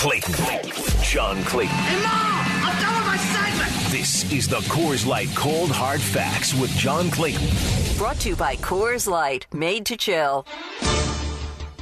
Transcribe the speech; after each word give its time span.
Clayton. 0.00 0.32
John 1.02 1.44
Clayton. 1.44 1.76
Hey, 1.76 2.02
Mom! 2.02 2.46
I'm 2.64 2.80
done 2.80 2.94
with 2.94 3.04
my 3.04 3.16
segment! 3.18 3.92
This 3.92 4.32
is 4.32 4.48
the 4.48 4.60
Coors 4.60 5.06
Light 5.06 5.28
Cold 5.36 5.70
Hard 5.70 6.00
Facts 6.00 6.54
with 6.54 6.70
John 6.70 7.10
Clayton. 7.10 7.46
Brought 7.98 8.18
to 8.20 8.30
you 8.30 8.36
by 8.36 8.56
Coors 8.56 9.06
Light, 9.06 9.46
made 9.52 9.84
to 9.84 9.98
chill. 9.98 10.46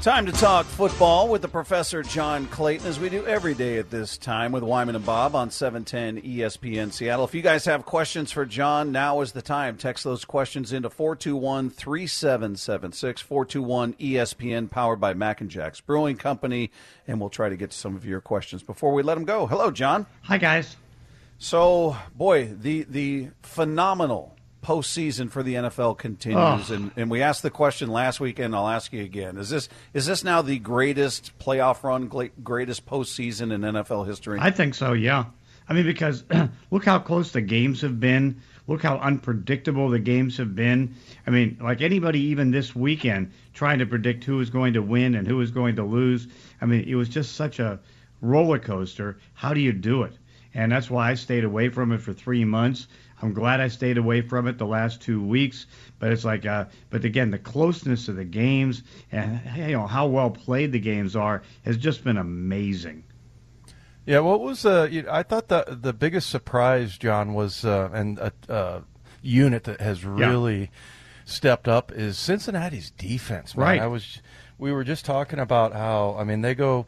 Time 0.03 0.27
to 0.27 0.33
talk 0.33 0.65
football 0.65 1.29
with 1.29 1.43
the 1.43 1.49
Professor 1.49 2.05
John 2.05 2.47
Clayton, 2.47 2.87
as 2.87 3.01
we 3.01 3.09
do 3.09 3.27
every 3.27 3.53
day 3.53 3.79
at 3.79 3.91
this 3.91 4.17
time 4.17 4.53
with 4.53 4.63
Wyman 4.63 4.95
and 4.95 5.05
Bob 5.05 5.35
on 5.35 5.51
710 5.51 6.23
ESPN 6.23 6.93
Seattle. 6.93 7.25
If 7.25 7.35
you 7.35 7.43
guys 7.43 7.65
have 7.65 7.85
questions 7.85 8.31
for 8.31 8.47
John, 8.47 8.93
now 8.93 9.21
is 9.23 9.33
the 9.33 9.43
time. 9.43 9.77
Text 9.77 10.05
those 10.05 10.25
questions 10.25 10.73
into 10.73 10.89
421 10.89 11.71
3776, 11.71 13.21
421 13.21 13.95
ESPN, 13.95 14.71
powered 14.71 15.01
by 15.01 15.15
Mac 15.15 15.41
and 15.41 15.51
Jack's 15.51 15.81
Brewing 15.81 16.17
Company, 16.17 16.71
and 17.09 17.21
we'll 17.21 17.29
try 17.29 17.49
to 17.49 17.57
get 17.57 17.73
to 17.73 17.77
some 17.77 17.97
of 17.97 18.07
your 18.07 18.21
questions 18.21 18.63
before 18.63 18.93
we 18.95 19.03
let 19.03 19.15
them 19.15 19.25
go. 19.25 19.47
Hello, 19.49 19.73
John. 19.73 20.07
Hi, 20.23 20.39
guys. 20.39 20.77
So, 21.39 21.97
boy, 22.15 22.47
the, 22.47 22.85
the 22.85 23.31
phenomenal 23.43 24.38
postseason 24.63 25.31
for 25.31 25.43
the 25.43 25.55
NFL 25.55 25.99
continues, 25.99 26.71
Oh. 26.71 26.75
and, 26.75 26.91
and 26.97 27.11
we 27.11 27.23
asked 27.23 27.43
the 27.43 27.51
question 27.51 27.89
last 27.91 28.21
week, 28.21 28.39
and 28.39 28.55
I'll 28.55 28.69
ask 28.69 28.93
you 28.93 29.03
again: 29.03 29.37
Is 29.37 29.51
this 29.51 29.69
is 29.95 30.07
this 30.07 30.25
now 30.25 30.43
the 30.43 30.59
greatest 30.59 31.39
playoff 31.39 31.83
run, 31.83 32.09
greatest 32.43 32.87
postseason 32.87 33.53
in 33.53 33.61
NFL 33.63 34.07
history? 34.07 34.39
I 34.41 34.51
think 34.51 34.75
so, 34.75 34.93
yeah. 34.93 35.27
I 35.69 35.75
mean, 35.75 35.85
because 35.85 36.25
look 36.71 36.85
how 36.85 36.99
close 36.99 37.33
the 37.33 37.41
games 37.43 37.81
have 37.83 38.01
been. 38.01 38.41
Look 38.67 38.83
how 38.83 38.99
unpredictable 38.99 39.89
the 39.89 39.99
games 39.99 40.37
have 40.37 40.55
been. 40.55 40.95
I 41.27 41.31
mean, 41.31 41.57
like 41.61 41.81
anybody, 41.81 42.21
even 42.21 42.51
this 42.51 42.75
weekend, 42.77 43.33
trying 43.55 43.79
to 43.79 43.87
predict 43.87 44.25
who 44.25 44.37
was 44.37 44.51
going 44.51 44.75
to 44.75 44.83
win 44.83 45.15
and 45.15 45.27
who 45.27 45.37
was 45.37 45.51
going 45.51 45.77
to 45.77 45.85
lose. 45.85 46.29
I 46.61 46.67
mean, 46.67 46.85
it 46.87 46.95
was 46.95 47.09
just 47.09 47.35
such 47.37 47.61
a 47.61 47.81
roller 48.21 48.59
coaster. 48.59 49.19
How 49.33 49.55
do 49.55 49.61
you 49.61 49.73
do 49.73 50.03
it? 50.03 50.13
And 50.55 50.73
that's 50.73 50.91
why 50.91 51.11
I 51.11 51.15
stayed 51.15 51.45
away 51.45 51.69
from 51.71 51.93
it 51.93 52.01
for 52.03 52.13
three 52.13 52.45
months. 52.45 52.89
I'm 53.21 53.33
glad 53.33 53.61
I 53.61 53.69
stayed 53.69 53.99
away 53.99 54.21
from 54.21 54.47
it 54.47 54.59
the 54.59 54.67
last 54.67 55.03
two 55.03 55.23
weeks. 55.23 55.67
But 55.99 56.13
it's 56.13 56.25
like, 56.25 56.47
uh, 56.47 56.67
but 56.91 57.05
again, 57.05 57.31
the 57.31 57.39
closeness 57.39 58.09
of 58.09 58.17
the 58.17 58.25
games 58.25 58.83
and 59.11 59.41
you 59.57 59.73
know 59.73 59.87
how 59.87 60.07
well 60.07 60.31
played 60.31 60.73
the 60.73 60.79
games 60.79 61.17
are 61.17 61.43
has 61.65 61.77
just 61.77 62.05
been 62.05 62.17
amazing. 62.17 63.05
Yeah, 64.07 64.21
what 64.21 64.41
was 64.41 64.65
uh, 64.65 64.89
you 64.91 65.07
I 65.11 65.23
thought 65.23 65.49
the 65.49 65.65
the 65.69 65.93
biggest 65.93 66.31
surprise, 66.31 66.97
John, 66.97 67.35
was 67.35 67.65
uh, 67.65 67.91
and 67.93 68.19
a 68.19 68.33
uh, 68.49 68.81
unit 69.21 69.65
that 69.65 69.81
has 69.81 70.05
really 70.05 70.71
stepped 71.25 71.69
up 71.69 71.93
is 71.93 72.19
Cincinnati's 72.19 72.91
defense. 72.91 73.57
Man. 73.57 73.67
Right. 73.67 73.81
I 73.81 73.87
was 73.87 74.23
we 74.57 74.73
were 74.73 74.85
just 74.85 75.05
talking 75.05 75.39
about 75.39 75.73
how 75.73 76.17
I 76.19 76.25
mean 76.25 76.41
they 76.41 76.55
go 76.55 76.87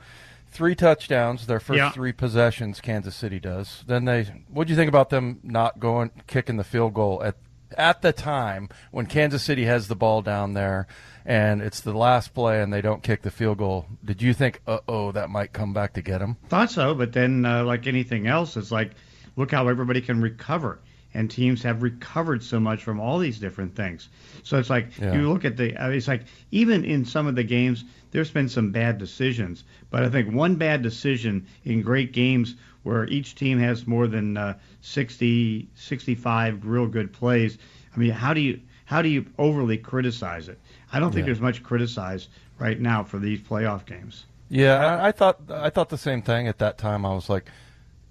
three 0.51 0.75
touchdowns 0.75 1.47
their 1.47 1.61
first 1.61 1.79
Yeah. 1.79 1.91
three 1.91 2.13
possessions. 2.13 2.81
Kansas 2.81 3.15
City 3.15 3.39
does. 3.41 3.85
Then 3.87 4.05
they 4.05 4.25
what 4.49 4.67
do 4.67 4.73
you 4.73 4.77
think 4.77 4.89
about 4.89 5.11
them 5.11 5.39
not 5.43 5.79
going 5.81 6.11
kicking 6.27 6.57
the 6.57 6.65
field 6.65 6.95
goal 6.95 7.23
at 7.23 7.37
at 7.79 8.03
the 8.03 8.13
time 8.13 8.69
when 8.91 9.07
Kansas 9.07 9.45
City 9.45 9.65
has 9.65 9.87
the 9.87 9.95
ball 9.95 10.23
down 10.23 10.55
there 10.55 10.89
and 11.25 11.63
it's 11.63 11.81
the 11.81 11.93
last 11.93 12.35
play 12.35 12.61
and 12.61 12.73
they 12.73 12.81
don't 12.81 13.03
kick 13.05 13.23
the 13.23 13.31
field 13.31 13.59
goal? 13.59 13.87
Did 14.05 14.21
you 14.23 14.35
think, 14.35 14.61
uh 14.67 14.81
oh, 14.89 15.13
that 15.13 15.31
might 15.31 15.53
come 15.53 15.73
back 15.73 15.93
to 15.95 16.03
get 16.03 16.19
them? 16.19 16.37
Thought 16.49 16.73
so, 16.73 16.95
but 16.95 17.13
then 17.13 17.45
uh, 17.47 17.63
like 17.65 17.87
anything 17.87 18.27
else, 18.27 18.57
it's 18.57 18.73
like 18.73 18.91
look 19.37 19.53
how 19.53 19.69
everybody 19.69 20.01
can 20.01 20.21
recover, 20.21 20.81
and 21.15 21.31
teams 21.31 21.63
have 21.63 21.85
recovered 21.85 22.43
so 22.43 22.59
much 22.59 22.83
from 22.83 22.99
all 22.99 23.19
these 23.21 23.39
different 23.39 23.77
things. 23.77 24.09
So 24.43 24.59
it's 24.59 24.69
like 24.71 24.99
Yeah. 24.99 25.15
you 25.15 25.33
look 25.33 25.45
at 25.45 25.57
the, 25.57 25.73
it's 25.95 26.09
like 26.09 26.25
even 26.51 26.85
in 26.85 27.05
some 27.05 27.29
of 27.29 27.37
the 27.37 27.45
games, 27.45 27.85
there's 28.11 28.31
been 28.31 28.49
some 28.49 28.71
bad 28.73 28.99
decisions, 28.99 29.65
but 29.91 30.03
I 30.03 30.09
think 30.09 30.33
one 30.35 30.57
bad 30.57 30.83
decision 30.83 31.47
in 31.65 31.83
great 31.83 32.13
games 32.13 32.57
where 32.83 33.07
each 33.07 33.35
team 33.35 33.59
has 33.59 33.87
more 33.87 34.07
than 34.07 34.37
uh, 34.37 34.55
60, 34.81 35.69
65 35.75 36.67
real 36.67 36.87
good 36.87 37.13
plays. 37.13 37.59
I 37.95 37.99
mean, 37.99 38.11
how 38.11 38.35
do 38.35 38.41
you 38.41 38.61
how 38.85 39.03
do 39.03 39.09
you 39.09 39.25
overly 39.39 39.79
criticize 39.79 40.49
it? 40.49 40.59
I 40.93 40.99
don't 40.99 41.13
think 41.13 41.21
Yeah. 41.23 41.27
there's 41.27 41.41
much 41.41 41.63
criticized 41.63 42.29
right 42.59 42.81
now 42.81 43.05
for 43.05 43.19
these 43.19 43.41
playoff 43.41 43.87
games. 43.87 44.25
Yeah, 44.49 44.79
I, 44.97 45.09
I 45.09 45.13
thought 45.13 45.39
I 45.51 45.71
thought 45.71 45.91
the 45.91 45.99
same 45.99 46.23
thing 46.23 46.49
at 46.49 46.59
that 46.59 46.77
time. 46.79 47.07
I 47.07 47.15
was 47.15 47.29
like, 47.29 47.49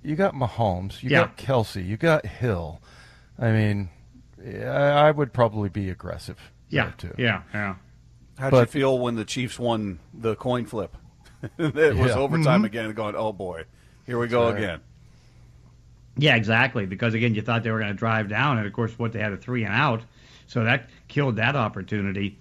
you 0.04 0.16
got 0.16 0.34
Mahomes, 0.34 1.04
you 1.04 1.10
Yeah. 1.10 1.20
got 1.26 1.38
Kelce, 1.38 1.86
you 1.86 1.98
got 1.98 2.26
Hill. 2.26 2.80
I 3.38 3.52
mean, 3.52 3.90
yeah, 4.44 4.72
I 4.72 5.12
would 5.12 5.34
probably 5.34 5.70
be 5.70 5.90
aggressive. 5.90 6.38
Yeah, 6.70 6.92
too. 6.98 7.14
yeah, 7.18 7.42
yeah. 7.54 7.76
How'd 8.40 8.54
you 8.54 8.66
feel 8.66 8.98
when 9.00 9.16
the 9.16 9.26
Chiefs 9.26 9.60
won 9.60 10.00
the 10.14 10.36
coin 10.36 10.66
flip? 10.66 10.96
it 11.58 11.74
was 11.76 12.10
Yeah. 12.12 12.16
overtime 12.16 12.66
again, 12.66 12.92
going, 12.94 13.16
oh 13.16 13.34
boy, 13.34 13.66
here 14.06 14.18
we 14.18 14.28
go 14.28 14.46
That's 14.46 14.54
right. 14.56 14.64
again. 14.64 14.80
Yeah, 16.18 16.36
exactly. 16.36 16.86
Because 16.86 17.14
again, 17.14 17.36
you 17.36 17.42
thought 17.42 17.64
they 17.64 17.72
were 17.72 17.80
going 17.80 17.92
to 17.92 17.98
drive 17.98 18.28
down, 18.30 18.58
and 18.58 18.68
of 18.68 18.74
course, 18.74 18.98
what 18.98 19.14
they 19.14 19.20
had 19.20 19.32
a 19.32 19.38
three 19.38 19.64
and 19.64 19.74
out, 19.74 20.02
so 20.48 20.64
that 20.64 20.90
killed 21.08 21.36
that 21.38 21.56
opportunity. 21.56 22.38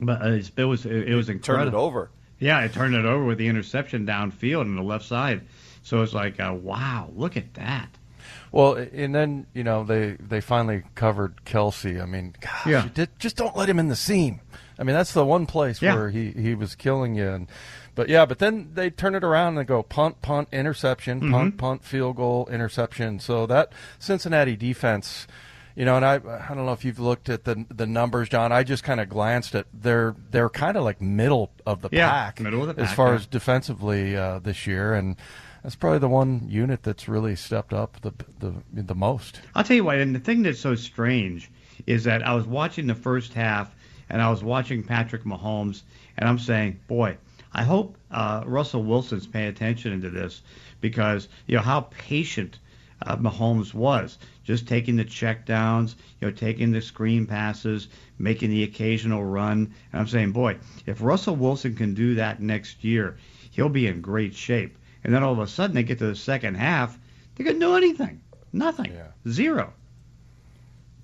But 0.00 0.22
uh, 0.22 0.26
it's- 0.28 0.52
it 0.56 0.64
was 0.64 0.84
it, 0.86 1.14
was 1.14 1.26
Turn 1.26 1.36
incredible. 1.36 1.78
it 1.78 1.82
over. 1.82 2.10
Yeah, 2.38 2.60
it 2.64 2.72
turned 2.72 2.94
it 2.94 3.04
over 3.04 3.22
with 3.24 3.36
the 3.38 3.48
interception 3.48 4.06
downfield 4.06 4.62
on 4.62 4.74
the 4.76 4.82
left 4.82 5.04
side. 5.04 5.42
So 5.82 6.02
it's 6.02 6.14
like, 6.14 6.40
uh, 6.40 6.54
wow, 6.58 7.10
look 7.14 7.36
at 7.36 7.52
that. 7.54 7.88
Well, 8.52 8.74
and 8.74 9.14
then 9.14 9.46
you 9.54 9.62
know 9.64 9.84
they 9.84 10.16
they 10.18 10.40
finally 10.40 10.82
covered 10.94 11.44
Kelce. 11.44 12.02
I 12.02 12.06
mean, 12.06 12.34
gosh, 12.40 12.66
Yeah. 12.66 12.84
you 12.84 12.90
did, 12.90 13.10
just 13.18 13.36
don't 13.36 13.56
let 13.56 13.68
him 13.68 13.78
in 13.78 13.88
the 13.88 13.96
seam. 13.96 14.40
I 14.80 14.82
mean, 14.82 14.96
that's 14.96 15.12
the 15.12 15.26
one 15.26 15.44
place 15.46 15.82
Yeah. 15.82 15.94
where 15.94 16.08
he, 16.10 16.30
he 16.32 16.54
was 16.54 16.74
killing 16.74 17.14
you. 17.14 17.28
And, 17.28 17.48
but 17.94 18.08
yeah, 18.08 18.24
but 18.24 18.38
then 18.38 18.70
they 18.74 18.88
turn 18.90 19.14
it 19.14 19.22
around 19.22 19.48
and 19.48 19.58
they 19.58 19.64
go 19.64 19.82
punt, 19.82 20.22
punt, 20.22 20.48
interception, 20.52 21.20
Mm-hmm. 21.20 21.32
punt, 21.32 21.56
punt, 21.58 21.84
field 21.84 22.16
goal, 22.16 22.48
interception. 22.50 23.20
So 23.20 23.44
that 23.46 23.72
Cincinnati 23.98 24.56
defense, 24.56 25.26
you 25.76 25.84
know, 25.84 25.96
and 25.96 26.04
I 26.04 26.14
I 26.14 26.54
don't 26.54 26.64
know 26.66 26.72
if 26.72 26.84
you've 26.84 26.98
looked 26.98 27.28
at 27.28 27.44
the 27.44 27.64
the 27.70 27.86
numbers, 27.86 28.28
John. 28.30 28.52
I 28.52 28.62
just 28.64 28.82
kind 28.82 29.00
of 29.00 29.08
glanced 29.08 29.54
at 29.54 29.66
they're 29.72 30.16
they're 30.30 30.48
kind 30.48 30.76
of 30.76 30.84
like 30.84 31.00
middle 31.00 31.50
of 31.66 31.82
the 31.82 31.90
Yeah, 31.92 32.10
pack, 32.10 32.40
middle 32.40 32.62
of 32.62 32.68
the 32.68 32.74
pack, 32.74 32.86
as 32.88 32.92
far 32.94 33.08
yeah. 33.10 33.14
as 33.16 33.26
defensively 33.26 34.16
uh, 34.16 34.38
this 34.40 34.66
year, 34.66 34.94
and 34.94 35.16
that's 35.62 35.76
probably 35.76 35.98
the 35.98 36.08
one 36.08 36.46
unit 36.48 36.82
that's 36.82 37.06
really 37.08 37.36
stepped 37.36 37.72
up 37.72 38.00
the 38.00 38.12
the 38.40 38.54
the 38.72 38.94
most. 38.94 39.40
I'll 39.54 39.62
tell 39.64 39.76
you 39.76 39.84
what, 39.84 39.98
and 39.98 40.14
the 40.14 40.20
thing 40.20 40.42
that's 40.42 40.58
so 40.60 40.74
strange 40.74 41.50
is 41.86 42.04
that 42.04 42.26
I 42.26 42.34
was 42.34 42.46
watching 42.46 42.86
the 42.86 42.94
first 42.94 43.32
half, 43.34 43.74
and 44.10 44.20
I 44.20 44.30
was 44.30 44.42
watching 44.42 44.82
Patrick 44.82 45.24
Mahomes, 45.24 45.82
and 46.18 46.28
I'm 46.28 46.38
saying, 46.38 46.80
boy, 46.88 47.16
I 47.52 47.62
hope 47.62 47.96
uh, 48.10 48.42
Russell 48.46 48.82
Wilson's 48.82 49.26
paying 49.26 49.48
attention 49.48 49.92
into 49.92 50.10
this 50.10 50.42
because 50.80 51.28
you 51.46 51.56
know 51.56 51.62
how 51.62 51.82
patient 51.90 52.58
uh, 53.02 53.16
Mahomes 53.16 53.72
was, 53.72 54.18
just 54.44 54.68
taking 54.68 54.96
the 54.96 55.04
checkdowns, 55.04 55.94
you 56.20 56.28
know, 56.28 56.32
taking 56.32 56.70
the 56.70 56.82
screen 56.82 57.26
passes, 57.26 57.88
making 58.18 58.50
the 58.50 58.64
occasional 58.64 59.24
run, 59.24 59.72
and 59.92 60.00
I'm 60.00 60.08
saying, 60.08 60.32
boy, 60.32 60.58
if 60.86 61.00
Russell 61.00 61.36
Wilson 61.36 61.74
can 61.74 61.94
do 61.94 62.16
that 62.16 62.40
next 62.42 62.84
year, 62.84 63.16
he'll 63.50 63.68
be 63.68 63.86
in 63.86 64.00
great 64.00 64.34
shape. 64.34 64.76
And 65.02 65.14
then 65.14 65.22
all 65.22 65.32
of 65.32 65.38
a 65.38 65.46
sudden 65.46 65.74
they 65.74 65.82
get 65.82 65.98
to 65.98 66.06
the 66.06 66.16
second 66.16 66.56
half, 66.56 66.98
they 67.36 67.44
couldn't 67.44 67.60
do 67.60 67.74
anything, 67.74 68.20
nothing, 68.52 68.92
Yeah. 68.92 69.06
zero. 69.28 69.72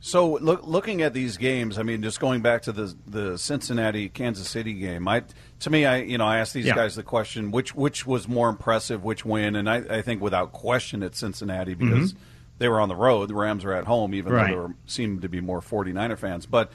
So 0.07 0.35
look, 0.41 0.65
looking 0.65 1.03
at 1.03 1.15
these 1.15 1.37
games, 1.37 1.81
I 1.81 1.83
mean, 1.83 2.01
just 2.01 2.21
going 2.21 2.41
back 2.41 2.63
to 2.63 2.73
the 2.73 2.95
the 3.09 3.37
Cincinnati 3.37 4.09
Kansas 4.09 4.49
City 4.49 4.73
game, 4.73 5.09
I 5.09 5.25
to 5.61 5.69
me, 5.71 5.85
I 5.85 5.97
you 6.03 6.17
know, 6.17 6.27
I 6.27 6.39
asked 6.39 6.55
these 6.55 6.67
Yeah. 6.67 6.77
guys 6.77 6.95
the 6.95 7.03
question, 7.03 7.51
which 7.51 7.75
which 7.75 8.07
was 8.07 8.29
more 8.29 8.49
impressive, 8.49 9.03
which 9.03 9.25
win, 9.25 9.57
and 9.57 9.69
I, 9.69 9.79
I 9.79 10.03
think 10.03 10.23
without 10.23 10.53
question 10.53 11.03
it's 11.03 11.19
Cincinnati 11.19 11.75
because 11.75 12.15
they 12.59 12.69
were 12.69 12.81
on 12.81 12.89
the 12.89 12.95
road, 12.95 13.29
the 13.31 13.35
Rams 13.35 13.65
were 13.65 13.73
at 13.75 13.85
home, 13.87 14.15
even 14.15 14.31
Mm-hmm. 14.31 14.37
Right. 14.37 14.47
though 14.51 14.53
there 14.55 14.69
were, 14.69 14.75
seemed 14.87 15.23
to 15.23 15.29
be 15.29 15.41
more 15.41 15.61
49er 15.61 16.17
fans, 16.19 16.47
but. 16.47 16.71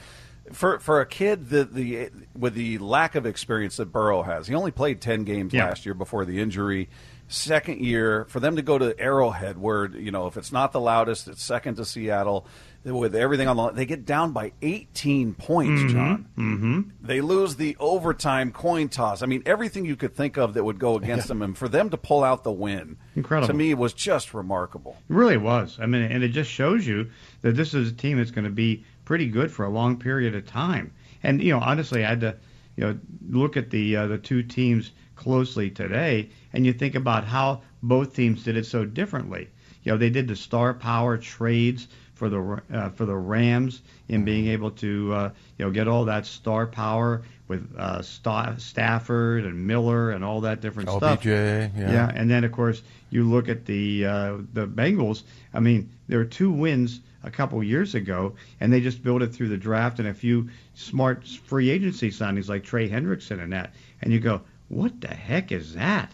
For 0.54 0.80
for 0.80 1.00
a 1.00 1.06
kid 1.06 1.50
that 1.52 1.74
the 1.74 2.10
with 2.38 2.56
the 2.56 2.78
lack 2.80 3.16
of 3.16 3.26
experience 3.26 3.78
that 3.78 3.86
Burrow 3.94 4.22
has, 4.24 4.48
he 4.48 4.56
only 4.56 4.72
played 4.72 5.00
ten 5.00 5.24
games 5.24 5.54
Yeah. 5.54 5.66
last 5.68 5.86
year 5.86 5.94
before 5.94 6.26
the 6.26 6.42
injury. 6.42 6.90
Second 7.30 7.80
year 7.80 8.26
for 8.28 8.42
them 8.42 8.58
to 8.58 8.62
go 8.62 8.78
to 8.78 9.00
Arrowhead, 9.00 9.58
where 9.60 9.86
you 9.96 10.12
know 10.12 10.28
if 10.28 10.36
it's 10.36 10.52
not 10.52 10.74
the 10.74 10.80
loudest, 10.82 11.30
it's 11.30 11.42
second 11.44 11.76
to 11.76 11.86
Seattle. 11.86 12.46
With 12.84 13.16
everything 13.16 13.48
on 13.48 13.58
the, 13.58 13.64
line, 13.64 13.76
they 13.76 13.86
get 13.86 14.06
down 14.06 14.32
by 14.32 14.54
18 14.64 15.36
points. 15.36 15.94
John, 15.94 16.28
mm-hmm. 16.36 16.82
they 17.00 17.22
lose 17.22 17.56
the 17.56 17.78
overtime 17.80 18.52
coin 18.52 18.90
toss. 18.90 19.22
I 19.22 19.28
mean, 19.28 19.44
everything 19.46 19.86
you 19.86 19.96
could 19.96 20.16
think 20.16 20.36
of 20.38 20.56
that 20.56 20.64
would 20.64 20.80
go 20.80 20.96
against 20.96 21.28
them, 21.28 21.44
and 21.44 21.56
for 21.56 21.70
them 21.70 21.92
to 21.92 21.98
pull 21.98 22.24
out 22.24 22.44
the 22.44 22.52
win, 22.52 22.98
Incredible. 23.16 23.48
to 23.48 23.54
me 23.54 23.76
was 23.76 23.94
just 23.94 24.34
remarkable. 24.34 24.98
It 25.10 25.14
really 25.14 25.38
was. 25.38 25.78
I 25.80 25.86
mean, 25.86 26.02
and 26.02 26.24
it 26.24 26.30
just 26.30 26.50
shows 26.50 26.88
you 26.88 27.12
that 27.42 27.56
this 27.56 27.76
is 27.76 27.90
a 27.90 27.94
team 27.94 28.18
that's 28.18 28.32
going 28.32 28.46
to 28.46 28.50
be 28.50 28.84
pretty 29.06 29.28
good 29.28 29.52
for 29.52 29.64
a 29.66 29.70
long 29.70 30.00
period 30.00 30.34
of 30.34 30.48
time. 30.48 30.92
And 31.22 31.40
you 31.42 31.54
know, 31.54 31.60
honestly, 31.60 32.04
I 32.04 32.10
had 32.10 32.22
to, 32.22 32.36
you 32.78 32.86
know, 32.86 33.00
look 33.30 33.58
at 33.58 33.70
the 33.70 33.96
uh, 33.96 34.08
the 34.08 34.18
two 34.18 34.42
teams 34.42 34.92
closely 35.16 35.70
today, 35.70 36.32
and 36.52 36.66
you 36.66 36.74
think 36.74 36.96
about 36.96 37.26
how 37.26 37.62
both 37.84 38.16
teams 38.16 38.44
did 38.44 38.58
it 38.58 38.66
so 38.66 38.86
differently. 38.86 39.50
You 39.84 39.92
know, 39.92 39.98
they 39.98 40.10
did 40.10 40.28
the 40.28 40.36
star 40.36 40.74
power 40.74 41.18
trades 41.18 41.88
for 42.22 42.30
the 42.30 42.62
uh, 42.72 42.90
for 42.92 43.08
the 43.08 43.16
Rams 43.16 43.82
in 44.08 44.24
being 44.24 44.46
able 44.46 44.70
to 44.70 45.12
uh, 45.12 45.32
you 45.58 45.66
know 45.66 45.72
get 45.72 45.88
all 45.88 46.06
that 46.06 46.28
star 46.28 46.68
power 46.68 47.24
with 47.48 47.68
uh, 47.76 48.04
Stafford 48.04 49.44
and 49.44 49.66
Miller 49.66 50.12
and 50.12 50.24
all 50.24 50.42
that 50.42 50.62
different 50.62 50.88
OBJ, 50.88 51.00
stuff. 51.00 51.26
yeah. 51.26 51.70
yeah, 51.76 52.12
and 52.14 52.30
then 52.30 52.44
of 52.44 52.52
course 52.52 52.84
you 53.10 53.24
look 53.24 53.50
at 53.50 53.66
the 53.66 54.06
uh, 54.06 54.38
the 54.54 54.68
Bengals. 54.68 55.24
I 55.52 55.62
mean, 55.62 55.90
there 56.08 56.20
were 56.20 56.26
two 56.26 56.52
wins 56.52 57.00
a 57.24 57.32
couple 57.32 57.64
years 57.64 57.96
ago, 57.96 58.36
and 58.60 58.72
they 58.72 58.82
just 58.82 59.02
built 59.02 59.24
it 59.24 59.34
through 59.34 59.50
the 59.50 59.58
draft 59.58 59.98
and 59.98 60.08
a 60.08 60.14
few 60.14 60.48
smart 60.76 61.28
free 61.28 61.72
agency 61.72 62.12
signings 62.12 62.50
like 62.50 62.64
Trey 62.64 62.88
Hendrickson 62.88 63.42
and 63.42 63.52
that. 63.52 63.74
And 64.04 64.14
you 64.14 64.20
go, 64.20 64.42
what 64.70 65.02
the 65.02 65.08
heck 65.08 65.52
is 65.52 65.74
that? 65.74 66.12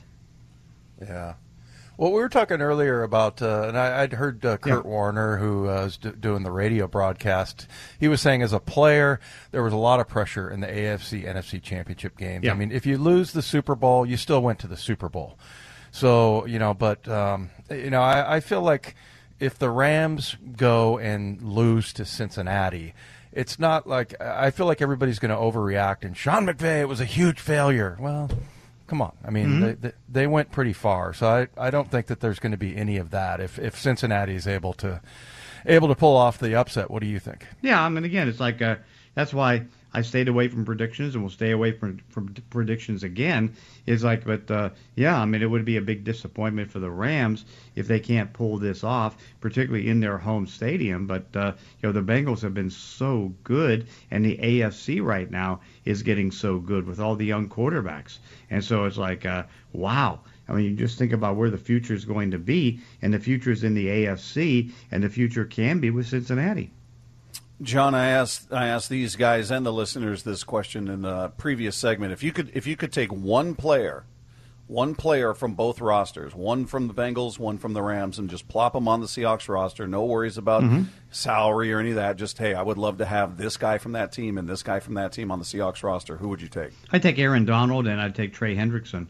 Yeah. 1.02 1.34
Well, 1.98 2.12
we 2.12 2.20
were 2.22 2.30
talking 2.30 2.62
earlier 2.62 3.02
about, 3.02 3.42
uh, 3.42 3.64
and 3.68 3.78
I, 3.78 4.02
would 4.02 4.14
heard 4.14 4.46
uh, 4.46 4.58
Kurt 4.58 4.86
Yeah. 4.86 4.90
Warner, 4.90 5.38
who 5.38 5.68
uh, 5.68 5.84
was 5.86 5.98
d- 5.98 6.12
doing 6.20 6.44
the 6.44 6.52
radio 6.52 6.88
broadcast. 6.88 7.68
He 8.00 8.08
was 8.08 8.22
saying, 8.22 8.44
as 8.44 8.54
a 8.54 8.60
player, 8.60 9.20
there 9.50 9.64
was 9.64 9.74
a 9.74 9.78
lot 9.78 10.00
of 10.00 10.08
pressure 10.08 10.48
in 10.50 10.60
the 10.60 10.68
AFC 10.68 11.26
NFC 11.26 11.60
Championship 11.62 12.16
games. 12.16 12.46
Yeah. 12.46 12.52
I 12.52 12.56
mean, 12.56 12.72
if 12.72 12.86
you 12.86 13.00
lose 13.00 13.32
the 13.34 13.42
Super 13.42 13.74
Bowl, 13.74 14.06
you 14.06 14.16
still 14.16 14.42
went 14.44 14.60
to 14.60 14.68
the 14.68 14.78
Super 14.78 15.10
Bowl. 15.10 15.40
So 15.90 16.46
you 16.46 16.60
know, 16.60 16.76
but 16.76 17.08
um, 17.08 17.50
you 17.72 17.90
know, 17.90 18.02
I, 18.02 18.36
I 18.36 18.40
feel 18.42 18.62
like 18.62 18.94
if 19.40 19.58
the 19.58 19.70
Rams 19.72 20.38
go 20.56 21.00
and 21.00 21.42
lose 21.42 21.94
to 21.94 22.06
Cincinnati. 22.06 22.94
It's 23.34 23.60
not 23.60 23.86
like 23.86 24.20
I 24.20 24.50
feel 24.50 24.66
like 24.66 24.82
everybody's 24.82 25.20
going 25.20 25.30
to 25.30 25.38
overreact. 25.38 26.04
And 26.04 26.18
Sean 26.18 26.48
McVay, 26.48 26.82
it 26.82 26.88
was 26.88 27.00
a 27.00 27.06
huge 27.06 27.40
failure. 27.40 27.96
Well, 28.00 28.32
come 28.88 29.02
on. 29.02 29.12
I 29.24 29.30
mean, 29.30 29.60
they, 29.60 29.74
they 29.74 29.92
they 30.10 30.28
went 30.28 30.52
pretty 30.52 30.74
far, 30.74 31.14
so 31.14 31.28
I, 31.28 31.68
I 31.68 31.70
don't 31.70 31.92
think 31.92 32.08
that 32.08 32.20
there's 32.20 32.40
going 32.40 32.54
to 32.54 32.58
be 32.58 32.76
any 32.76 32.98
of 32.98 33.12
that 33.12 33.40
if 33.40 33.60
if 33.60 33.78
Cincinnati 33.78 34.36
is 34.36 34.48
able 34.48 34.74
to 34.74 35.02
able 35.66 35.88
to 35.90 35.96
pull 35.96 36.16
off 36.16 36.40
the 36.40 36.56
upset. 36.56 36.90
What 36.90 37.02
do 37.02 37.08
you 37.08 37.20
think? 37.20 37.46
Yeah, 37.62 37.82
I 37.82 37.90
mean, 37.90 38.06
again, 38.06 38.28
it's 38.28 38.40
like 38.40 38.62
uh, 38.62 38.78
that's 39.14 39.34
why 39.34 39.66
I 39.98 40.04
stayed 40.04 40.28
away 40.28 40.48
from 40.48 40.64
predictions 40.64 41.16
and 41.16 41.24
will 41.24 41.32
stay 41.32 41.50
away 41.50 41.72
from 41.72 41.98
from 42.10 42.32
predictions 42.52 43.02
again. 43.02 43.56
Is 43.88 44.04
like, 44.04 44.26
but 44.26 44.52
uh, 44.52 44.70
yeah, 44.96 45.20
I 45.20 45.26
mean, 45.26 45.42
it 45.42 45.50
would 45.50 45.66
be 45.66 45.78
a 45.78 45.82
big 45.82 46.04
disappointment 46.04 46.70
for 46.70 46.78
the 46.78 46.92
Rams 46.92 47.46
if 47.74 47.88
they 47.88 48.00
can't 48.00 48.32
pull 48.32 48.60
this 48.60 48.84
off, 48.84 49.18
particularly 49.42 49.90
in 49.90 50.00
their 50.00 50.20
home 50.20 50.46
stadium. 50.46 51.08
But 51.08 51.36
uh, 51.36 51.54
you 51.82 51.90
know, 51.90 51.94
the 51.94 52.04
Bengals 52.04 52.42
have 52.42 52.54
been 52.54 52.70
so 52.70 53.34
good, 53.44 53.88
and 54.12 54.24
the 54.24 54.38
AFC 54.38 55.04
right 55.04 55.32
now 55.32 55.62
is 55.84 56.04
getting 56.04 56.30
so 56.30 56.60
good 56.60 56.86
with 56.86 57.00
all 57.00 57.16
the 57.16 57.26
young 57.26 57.50
quarterbacks, 57.50 58.20
and 58.52 58.64
so 58.64 58.86
it's 58.86 59.00
like, 59.00 59.26
uh, 59.26 59.46
wow. 59.74 60.20
I 60.48 60.54
mean, 60.54 60.66
you 60.66 60.76
just 60.76 61.00
think 61.00 61.12
about 61.12 61.38
where 61.38 61.50
the 61.50 61.58
future 61.58 61.96
is 61.96 62.06
going 62.06 62.30
to 62.32 62.40
be, 62.40 62.82
and 63.02 63.12
the 63.12 63.20
future 63.20 63.50
is 63.50 63.64
in 63.64 63.74
the 63.74 63.88
AFC, 63.88 64.72
and 64.92 65.02
the 65.04 65.10
future 65.10 65.44
can 65.44 65.80
be 65.80 65.90
with 65.90 66.06
Cincinnati. 66.06 66.72
John, 67.62 67.96
I 67.96 68.10
asked 68.10 68.54
I 68.54 68.68
asked 68.68 68.90
these 68.90 69.16
guys 69.16 69.50
and 69.50 69.66
the 69.66 69.74
listeners 69.74 70.24
this 70.24 70.44
question 70.44 70.88
in 70.88 71.02
the 71.02 71.30
previous 71.38 71.76
segment. 71.76 72.14
If 72.14 72.22
you 72.24 72.32
could 72.32 72.52
if 72.54 72.68
you 72.68 72.76
could 72.76 72.92
take 72.92 73.12
one 73.12 73.56
player, 73.56 74.06
one 74.68 74.94
player 74.94 75.34
from 75.34 75.56
both 75.56 75.82
rosters, 75.82 76.36
one 76.36 76.68
from 76.68 76.88
the 76.88 76.94
Bengals, 76.94 77.40
one 77.40 77.58
from 77.58 77.74
the 77.74 77.82
Rams, 77.82 78.20
and 78.20 78.30
just 78.30 78.48
plop 78.48 78.74
them 78.74 78.88
on 78.88 79.02
the 79.02 79.08
Seahawks 79.08 79.50
roster, 79.50 79.88
no 79.88 80.06
worries 80.06 80.38
about 80.38 80.62
mm-hmm. 80.62 80.84
salary 81.10 81.74
or 81.74 81.80
any 81.80 81.90
of 81.90 81.96
that. 81.96 82.18
Just 82.18 82.38
hey, 82.38 82.54
I 82.54 82.62
would 82.62 82.78
love 82.78 83.00
to 83.00 83.06
have 83.06 83.38
this 83.38 83.58
guy 83.58 83.80
from 83.80 83.94
that 83.94 84.12
team 84.12 84.38
and 84.38 84.48
this 84.48 84.62
guy 84.62 84.80
from 84.80 84.94
that 84.94 85.12
team 85.12 85.32
on 85.32 85.40
the 85.40 85.46
Seahawks 85.46 85.82
roster. 85.82 86.18
Who 86.18 86.30
would 86.30 86.44
you 86.44 86.50
take? 86.50 86.74
I'd 86.92 87.02
take 87.02 87.18
Aaron 87.18 87.46
Donald 87.46 87.88
and 87.88 88.00
I'd 88.00 88.14
take 88.14 88.34
Trey 88.34 88.56
Hendrickson. 88.56 89.08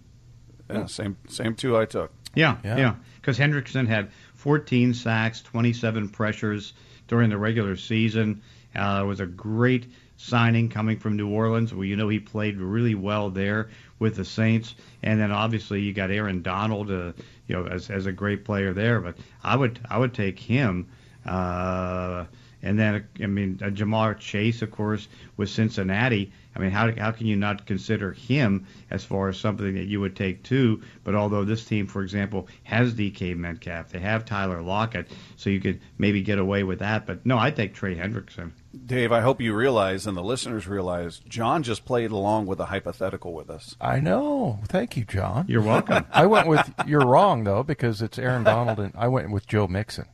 Yeah, 0.70 0.86
same 0.86 1.18
same 1.28 1.54
two 1.54 1.78
I 1.78 1.84
took. 1.84 2.14
Yeah, 2.34 2.58
Yeah. 2.64 2.78
yeah. 2.78 2.96
Because 3.16 3.38
Hendrickson 3.38 3.88
had 3.88 4.10
14 4.36 4.94
sacks, 4.94 5.42
27 5.42 6.10
pressures 6.10 6.74
during 7.08 7.30
the 7.30 7.38
regular 7.38 7.76
season. 7.76 8.42
Uh, 8.76 9.02
it 9.04 9.08
was 9.08 9.20
a 9.20 9.26
great 9.26 9.88
signing 10.18 10.70
coming 10.70 11.00
from 11.00 11.16
New 11.16 11.30
Orleans. 11.30 11.74
Well, 11.74 11.86
you 11.86 11.96
know 11.96 12.10
he 12.10 12.20
played 12.20 12.58
really 12.58 12.96
well 12.96 13.30
there 13.30 13.70
with 14.00 14.16
the 14.16 14.26
Saints, 14.26 14.76
and 15.04 15.20
then 15.20 15.32
obviously 15.32 15.82
you 15.82 15.94
got 15.94 16.12
Aaron 16.12 16.42
Donald, 16.42 16.92
uh, 16.92 17.14
you 17.48 17.56
know, 17.56 17.66
as 17.66 17.90
as 17.90 18.06
a 18.06 18.12
great 18.12 18.46
player 18.46 18.74
there. 18.74 19.00
But 19.00 19.18
I 19.44 19.56
would 19.56 19.80
I 19.90 19.98
would 19.98 20.14
take 20.14 20.40
him. 20.40 20.88
Uh, 21.26 22.26
and 22.68 22.78
then 22.78 23.08
I 23.22 23.28
mean 23.28 23.60
uh, 23.62 23.68
Ja'Marr 23.68 24.20
Chase, 24.20 24.62
of 24.62 24.72
course, 24.72 25.08
with 25.38 25.50
Cincinnati. 25.50 26.32
I 26.56 26.60
mean, 26.60 26.72
how 26.72 26.92
how 26.98 27.12
can 27.12 27.28
you 27.28 27.36
not 27.36 27.66
consider 27.66 28.12
him 28.12 28.68
as 28.90 29.06
far 29.06 29.30
as 29.30 29.38
something 29.40 29.76
that 29.76 29.86
you 29.86 30.02
would 30.02 30.16
take 30.16 30.44
too? 30.44 30.82
But 31.04 31.16
although 31.16 31.46
this 31.46 31.64
team, 31.64 31.88
for 31.88 32.02
example, 32.02 32.48
has 32.64 32.94
DK 32.94 33.38
Metcalf, 33.38 33.90
they 33.90 34.00
have 34.00 34.26
Tyler 34.26 34.62
Lockett, 34.62 35.08
so 35.38 35.50
you 35.50 35.62
could 35.62 35.80
maybe 35.98 36.22
get 36.22 36.40
away 36.40 36.64
with 36.64 36.80
that. 36.80 37.06
But 37.06 37.26
no, 37.26 37.38
I 37.38 37.52
take 37.52 37.74
Trey 37.74 37.96
Hendrickson. 37.96 38.52
Dave, 38.86 39.12
I 39.12 39.22
hope 39.22 39.40
you 39.40 39.56
realize 39.56 40.06
and 40.06 40.18
the 40.18 40.24
listeners 40.24 40.68
realize 40.68 41.20
John 41.28 41.64
just 41.64 41.86
played 41.86 42.12
along 42.12 42.48
with 42.48 42.60
a 42.60 42.66
hypothetical 42.66 43.34
with 43.34 43.50
us. 43.50 43.76
I 43.80 44.00
know. 44.00 44.60
Thank 44.68 44.98
you, 44.98 45.06
John. 45.06 45.46
You're 45.48 45.62
welcome. 45.62 46.06
I 46.12 46.26
went 46.26 46.48
with 46.48 46.72
you're 46.86 47.06
wrong 47.06 47.44
though 47.44 47.64
because 47.64 48.02
it's 48.02 48.20
Aaron 48.20 48.44
Donald 48.44 48.80
and 48.80 48.94
I 48.96 49.08
went 49.08 49.32
with 49.32 49.48
Joe 49.48 49.68
Mixon 49.68 50.06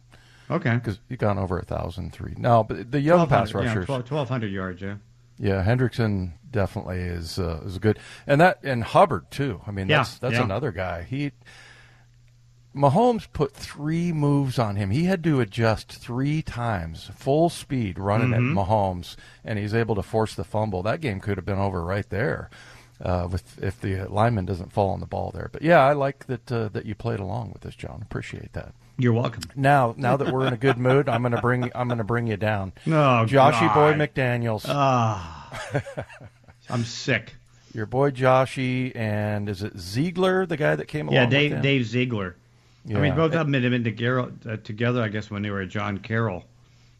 okay. 0.53 0.75
because 0.75 1.00
he 1.09 1.15
gone 1.17 1.38
over 1.38 1.59
a 1.59 1.65
thousand 1.65 2.13
three. 2.13 2.33
No, 2.38 2.63
but 2.63 2.91
the 2.91 3.00
young 3.01 3.27
pass 3.27 3.53
1200, 3.53 3.63
yeah, 3.63 3.69
rushers. 3.69 3.89
1200 3.89 4.51
yards, 4.51 4.81
yeah. 4.81 4.95
Yeah, 5.39 5.63
Hendrickson 5.65 6.33
definitely 6.51 7.00
is 7.00 7.39
uh, 7.39 7.61
is 7.65 7.79
good, 7.79 7.97
and 8.27 8.39
that 8.39 8.59
and 8.63 8.83
Hubbard 8.83 9.31
too. 9.31 9.61
I 9.65 9.71
mean, 9.71 9.89
Yeah, 9.89 9.97
that's 9.97 10.19
that's 10.19 10.35
yeah. 10.35 10.44
another 10.44 10.71
guy. 10.71 11.03
He 11.03 11.31
Mahomes 12.75 13.27
put 13.31 13.53
three 13.53 14.11
moves 14.11 14.57
on 14.57 14.75
him. 14.77 14.89
He 14.89 15.03
had 15.03 15.23
to 15.25 15.39
adjust 15.41 15.91
three 15.91 16.41
times, 16.41 17.09
full 17.15 17.50
speed, 17.50 18.00
running 18.00 18.29
Mm-hmm. 18.29 18.57
at 18.57 18.65
Mahomes, 18.67 19.15
and 19.45 19.59
he's 19.59 19.73
able 19.75 19.95
to 19.95 20.01
force 20.03 20.33
the 20.33 20.44
fumble. 20.44 20.81
That 20.81 21.01
game 21.01 21.19
could 21.19 21.38
have 21.38 21.45
been 21.45 21.59
over 21.59 21.83
right 21.83 22.09
there, 22.09 22.50
uh, 23.01 23.27
with 23.31 23.61
if 23.61 23.79
the 23.79 24.05
lineman 24.09 24.45
doesn't 24.45 24.71
fall 24.71 24.89
on 24.89 25.00
the 25.01 25.05
ball 25.05 25.29
there. 25.33 25.50
But 25.51 25.61
yeah, 25.61 25.79
I 25.85 25.94
like 25.94 26.25
that 26.27 26.51
uh, 26.51 26.69
that 26.69 26.85
you 26.85 26.95
played 26.95 27.19
along 27.19 27.51
with 27.53 27.61
this, 27.61 27.75
John. 27.75 28.01
Appreciate 28.01 28.53
that. 28.53 28.73
You're 28.98 29.13
welcome. 29.13 29.44
Now, 29.56 29.95
now 29.98 30.18
that 30.18 30.31
we're 30.31 30.45
in 30.45 30.54
a 30.54 30.57
good 30.57 30.78
mood, 30.78 31.10
I'm 31.10 31.24
gonna 31.24 31.42
bring 31.42 31.72
I'm 31.75 31.88
gonna 31.88 32.04
bring 32.04 32.28
you 32.28 32.38
down. 32.38 32.74
Oh, 32.88 33.25
Joshy 33.28 33.74
Boy. 33.74 33.94
McDaniels. 33.94 34.68
I'm 36.69 36.84
sick. 36.84 37.36
Your 37.74 37.86
boy 37.88 38.12
Joshy 38.12 38.95
and 38.95 39.50
is 39.50 39.63
it 39.63 39.78
Ziegler, 39.78 40.45
the 40.45 40.57
guy 40.57 40.75
that 40.75 40.88
came 40.88 41.07
along? 41.07 41.16
Yeah, 41.16 41.25
Dave? 41.25 41.62
Dave 41.62 41.86
Ziegler. 41.86 42.36
I 42.88 43.00
mean, 43.00 43.16
both 43.16 43.34
of 43.34 43.48
them 43.50 43.54
had 43.54 43.63
been 43.72 43.84
together, 43.84 44.31
uh, 44.48 44.57
together, 44.57 45.01
I 45.01 45.07
guess, 45.07 45.31
when 45.31 45.42
they 45.42 45.50
were 45.50 45.62
at 45.62 45.69
John 45.69 45.98
Carroll 46.00 46.44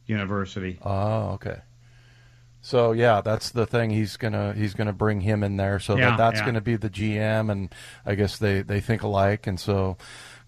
University. 0.07 0.80
Oh, 0.81 1.31
okay. 1.34 1.57
So 2.62 2.94
yeah, 2.94 3.19
that's 3.22 3.50
the 3.51 3.66
thing. 3.66 3.89
He's 3.89 4.16
gonna 4.18 4.54
he's 4.54 4.74
gonna 4.74 4.94
bring 4.94 5.22
him 5.22 5.44
in 5.44 5.57
there, 5.57 5.80
so 5.80 5.98
Yeah, 5.98 6.12
that 6.12 6.18
that's 6.18 6.39
yeah. 6.39 6.46
gonna 6.46 6.62
be 6.62 6.78
the 6.78 6.89
GM, 6.89 7.51
and 7.51 7.74
I 8.06 8.16
guess 8.16 8.38
they, 8.38 8.62
they 8.62 8.80
think 8.80 9.04
alike, 9.04 9.46
and 9.48 9.60
so 9.60 9.98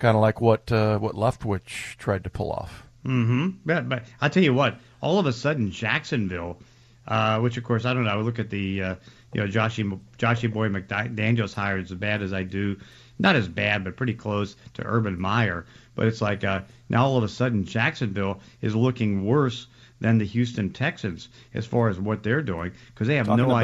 kind 0.05 0.15
of 0.15 0.21
like 0.21 0.39
what 0.39 0.71
uh, 0.71 0.99
what 0.99 1.15
Leftwich 1.15 1.97
tried 1.97 2.23
to 2.25 2.29
pull 2.29 2.51
off. 2.51 2.83
Mm-hmm. 3.05 3.57
But, 3.65 3.89
but 3.89 4.03
I'll 4.21 4.29
tell 4.29 4.43
you 4.43 4.53
what, 4.53 4.77
all 5.01 5.17
of 5.17 5.25
a 5.25 5.33
sudden, 5.33 5.71
Jacksonville, 5.71 6.59
uh, 7.07 7.39
which 7.39 7.57
of 7.57 7.63
course, 7.63 7.85
I 7.85 7.93
don't 7.95 8.03
know, 8.03 8.11
I 8.11 8.17
look 8.17 8.37
at 8.37 8.51
the, 8.51 8.83
uh, 8.83 8.95
you 9.33 9.41
know, 9.41 9.47
Joshy, 9.47 9.99
Joshy 10.19 10.51
Boy 10.51 10.69
McDaniels 10.69 11.55
hired 11.55 11.85
as 11.85 11.91
bad 11.91 12.21
as 12.21 12.33
I 12.33 12.43
do. 12.43 12.77
Not 13.17 13.35
as 13.35 13.47
bad, 13.47 13.83
but 13.83 13.95
pretty 13.95 14.13
close 14.13 14.55
to 14.75 14.85
Urban 14.85 15.19
Meyer. 15.19 15.65
But 15.95 16.07
it's 16.07 16.21
like 16.21 16.43
uh, 16.43 16.61
now 16.89 17.05
all 17.05 17.17
of 17.17 17.23
a 17.23 17.29
sudden, 17.29 17.63
Jacksonville 17.65 18.41
is 18.61 18.75
looking 18.75 19.25
worse 19.25 19.67
than 20.01 20.19
the 20.19 20.25
Houston 20.25 20.71
Texans 20.71 21.29
as 21.53 21.65
far 21.65 21.89
as 21.89 21.99
what 21.99 22.21
they're 22.21 22.43
doing 22.43 22.73
because 22.93 23.07
they 23.07 23.15
have 23.15 23.27
Talking 23.27 23.47
no 23.47 23.49
idea. 23.55 23.63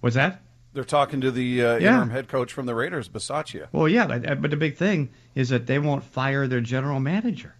What's 0.00 0.16
that? 0.16 0.42
They're 0.74 0.84
talking 0.84 1.20
to 1.22 1.30
the 1.30 1.64
uh, 1.64 1.76
Yeah. 1.78 1.92
interim 1.94 2.10
head 2.10 2.28
coach 2.28 2.52
from 2.52 2.66
the 2.66 2.74
Raiders, 2.74 3.08
Bisaccia. 3.08 3.68
Well, 3.72 3.88
yeah, 3.88 4.06
but, 4.06 4.42
but 4.42 4.50
the 4.50 4.56
big 4.56 4.76
thing 4.76 5.10
is 5.34 5.48
that 5.50 5.66
they 5.66 5.78
won't 5.78 6.04
fire 6.04 6.46
their 6.46 6.60
general 6.60 7.00
manager. 7.00 7.54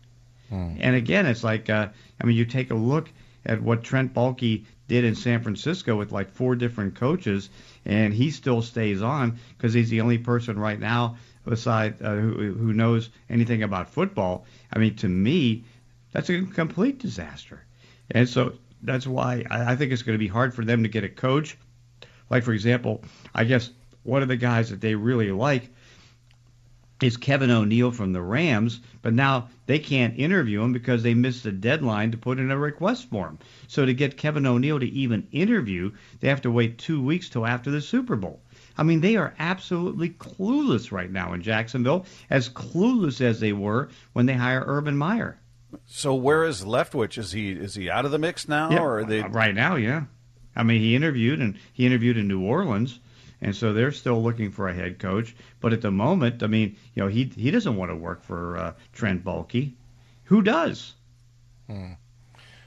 And 0.50 0.94
again, 0.94 1.26
it's 1.26 1.42
like, 1.42 1.68
uh, 1.68 1.88
I 2.21 2.25
mean, 2.26 2.37
you 2.37 2.44
take 2.44 2.71
a 2.71 2.76
look 2.76 3.11
at 3.44 3.61
what 3.61 3.83
Trent 3.83 4.14
Baalke 4.14 4.64
did 4.87 5.04
in 5.04 5.16
San 5.16 5.42
Francisco 5.42 5.97
with 5.97 6.12
like 6.12 6.30
four 6.30 6.54
different 6.54 6.94
coaches, 6.94 7.50
and 7.85 8.14
he 8.14 8.30
still 8.30 8.62
stays 8.62 9.02
on 9.02 9.38
because 9.56 9.73
he's 9.75 9.90
the 9.90 10.00
only 10.00 10.18
person 10.18 10.56
right 10.56 10.78
now 10.78 11.16
beside 11.44 12.00
uh, 12.00 12.14
who, 12.14 12.52
who 12.54 12.73
knows 12.73 13.11
anything 13.28 13.64
about 13.64 13.90
football. 13.90 14.47
I 14.73 14.78
mean, 14.78 14.94
to 14.97 15.09
me, 15.09 15.64
that's 16.12 16.30
a 16.30 16.42
complete 16.42 17.00
disaster. 17.00 17.64
And 18.12 18.28
so 18.28 18.54
that's 18.80 19.09
why 19.09 19.44
I, 19.50 19.73
I 19.73 19.76
think 19.76 19.90
it's 19.90 20.02
going 20.02 20.14
to 20.14 20.21
be 20.25 20.28
hard 20.28 20.54
for 20.54 20.64
them 20.64 20.85
to 20.85 20.88
get 20.88 21.02
a 21.02 21.09
coach. 21.09 21.56
Like, 22.31 22.43
for 22.45 22.52
example, 22.52 23.02
I 23.35 23.45
guess 23.45 23.71
one 24.02 24.23
of 24.23 24.28
the 24.28 24.37
guys 24.37 24.71
that 24.71 24.81
they 24.81 24.95
really 24.95 25.31
like 25.33 25.71
is 27.02 27.16
Kevin 27.16 27.50
O'Neill 27.50 27.90
from 27.90 28.12
the 28.12 28.23
Rams, 28.23 28.81
but 29.02 29.12
now 29.12 29.49
they 29.66 29.78
can't 29.78 30.19
interview 30.19 30.62
him 30.62 30.73
because 30.73 31.02
they 31.02 31.12
missed 31.12 31.43
the 31.43 31.52
deadline 31.52 32.12
to 32.12 32.16
put 32.16 32.38
in 32.38 32.50
a 32.50 32.57
request 32.57 33.11
form. 33.11 33.38
So 33.66 33.85
to 33.85 33.93
get 33.93 34.16
Kevin 34.16 34.47
O'Neill 34.47 34.81
to 34.81 34.87
even 34.88 35.26
interview, 35.33 35.93
they 36.21 36.28
have 36.28 36.43
to 36.43 36.50
wait 36.50 36.78
two 36.78 37.02
weeks 37.02 37.28
till 37.28 37.45
after 37.47 37.71
the 37.71 37.81
Super 37.81 38.16
Bowl. 38.16 38.40
I 38.78 38.85
mean, 38.85 39.00
they 39.00 39.16
are 39.16 39.35
absolutely 39.38 40.11
clueless 40.11 40.93
right 40.93 41.11
now 41.11 41.33
in 41.33 41.43
Jacksonville, 41.43 42.07
as 42.31 42.49
clueless 42.49 43.21
as 43.21 43.38
they 43.40 43.52
were 43.52 43.90
when 44.14 44.26
they 44.26 44.35
hire 44.35 44.64
Urban 44.66 44.97
Meyer. 44.97 45.38
So 45.87 46.14
where 46.14 46.45
is 46.45 46.64
Leftwich? 46.64 47.19
Is 47.19 47.33
he 47.33 47.50
is 47.50 47.75
he 47.75 47.90
out 47.90 48.04
of 48.04 48.12
the 48.12 48.19
mix 48.19 48.49
now, 48.49 48.71
Yeah, 48.71 48.78
or 48.83 48.99
are 48.99 49.04
they? 49.04 49.21
uh, 49.21 49.28
right 49.28 49.54
now? 49.54 49.75
Yeah, 49.76 50.04
I 50.56 50.62
mean 50.62 50.80
he 50.80 50.94
interviewed 50.96 51.40
and 51.40 51.56
he 51.73 51.87
interviewed 51.87 52.16
in 52.16 52.28
New 52.28 52.42
Orleans, 52.42 53.00
and 53.40 53.54
so 53.54 53.73
they're 53.73 53.92
still 53.92 54.23
looking 54.23 54.50
for 54.50 54.68
a 54.68 54.75
head 54.75 54.99
coach. 54.99 55.34
But 55.61 55.73
at 55.73 55.80
the 55.80 55.90
moment, 55.90 56.42
I 56.42 56.46
mean, 56.46 56.76
you 56.94 57.02
know, 57.02 57.08
he 57.08 57.25
he 57.37 57.50
doesn't 57.50 57.76
want 57.76 57.90
to 57.90 57.96
work 57.96 58.23
for 58.23 58.56
uh, 58.56 58.73
Trent 58.92 59.25
Baalke. 59.25 59.73
Who 60.25 60.42
does? 60.42 60.94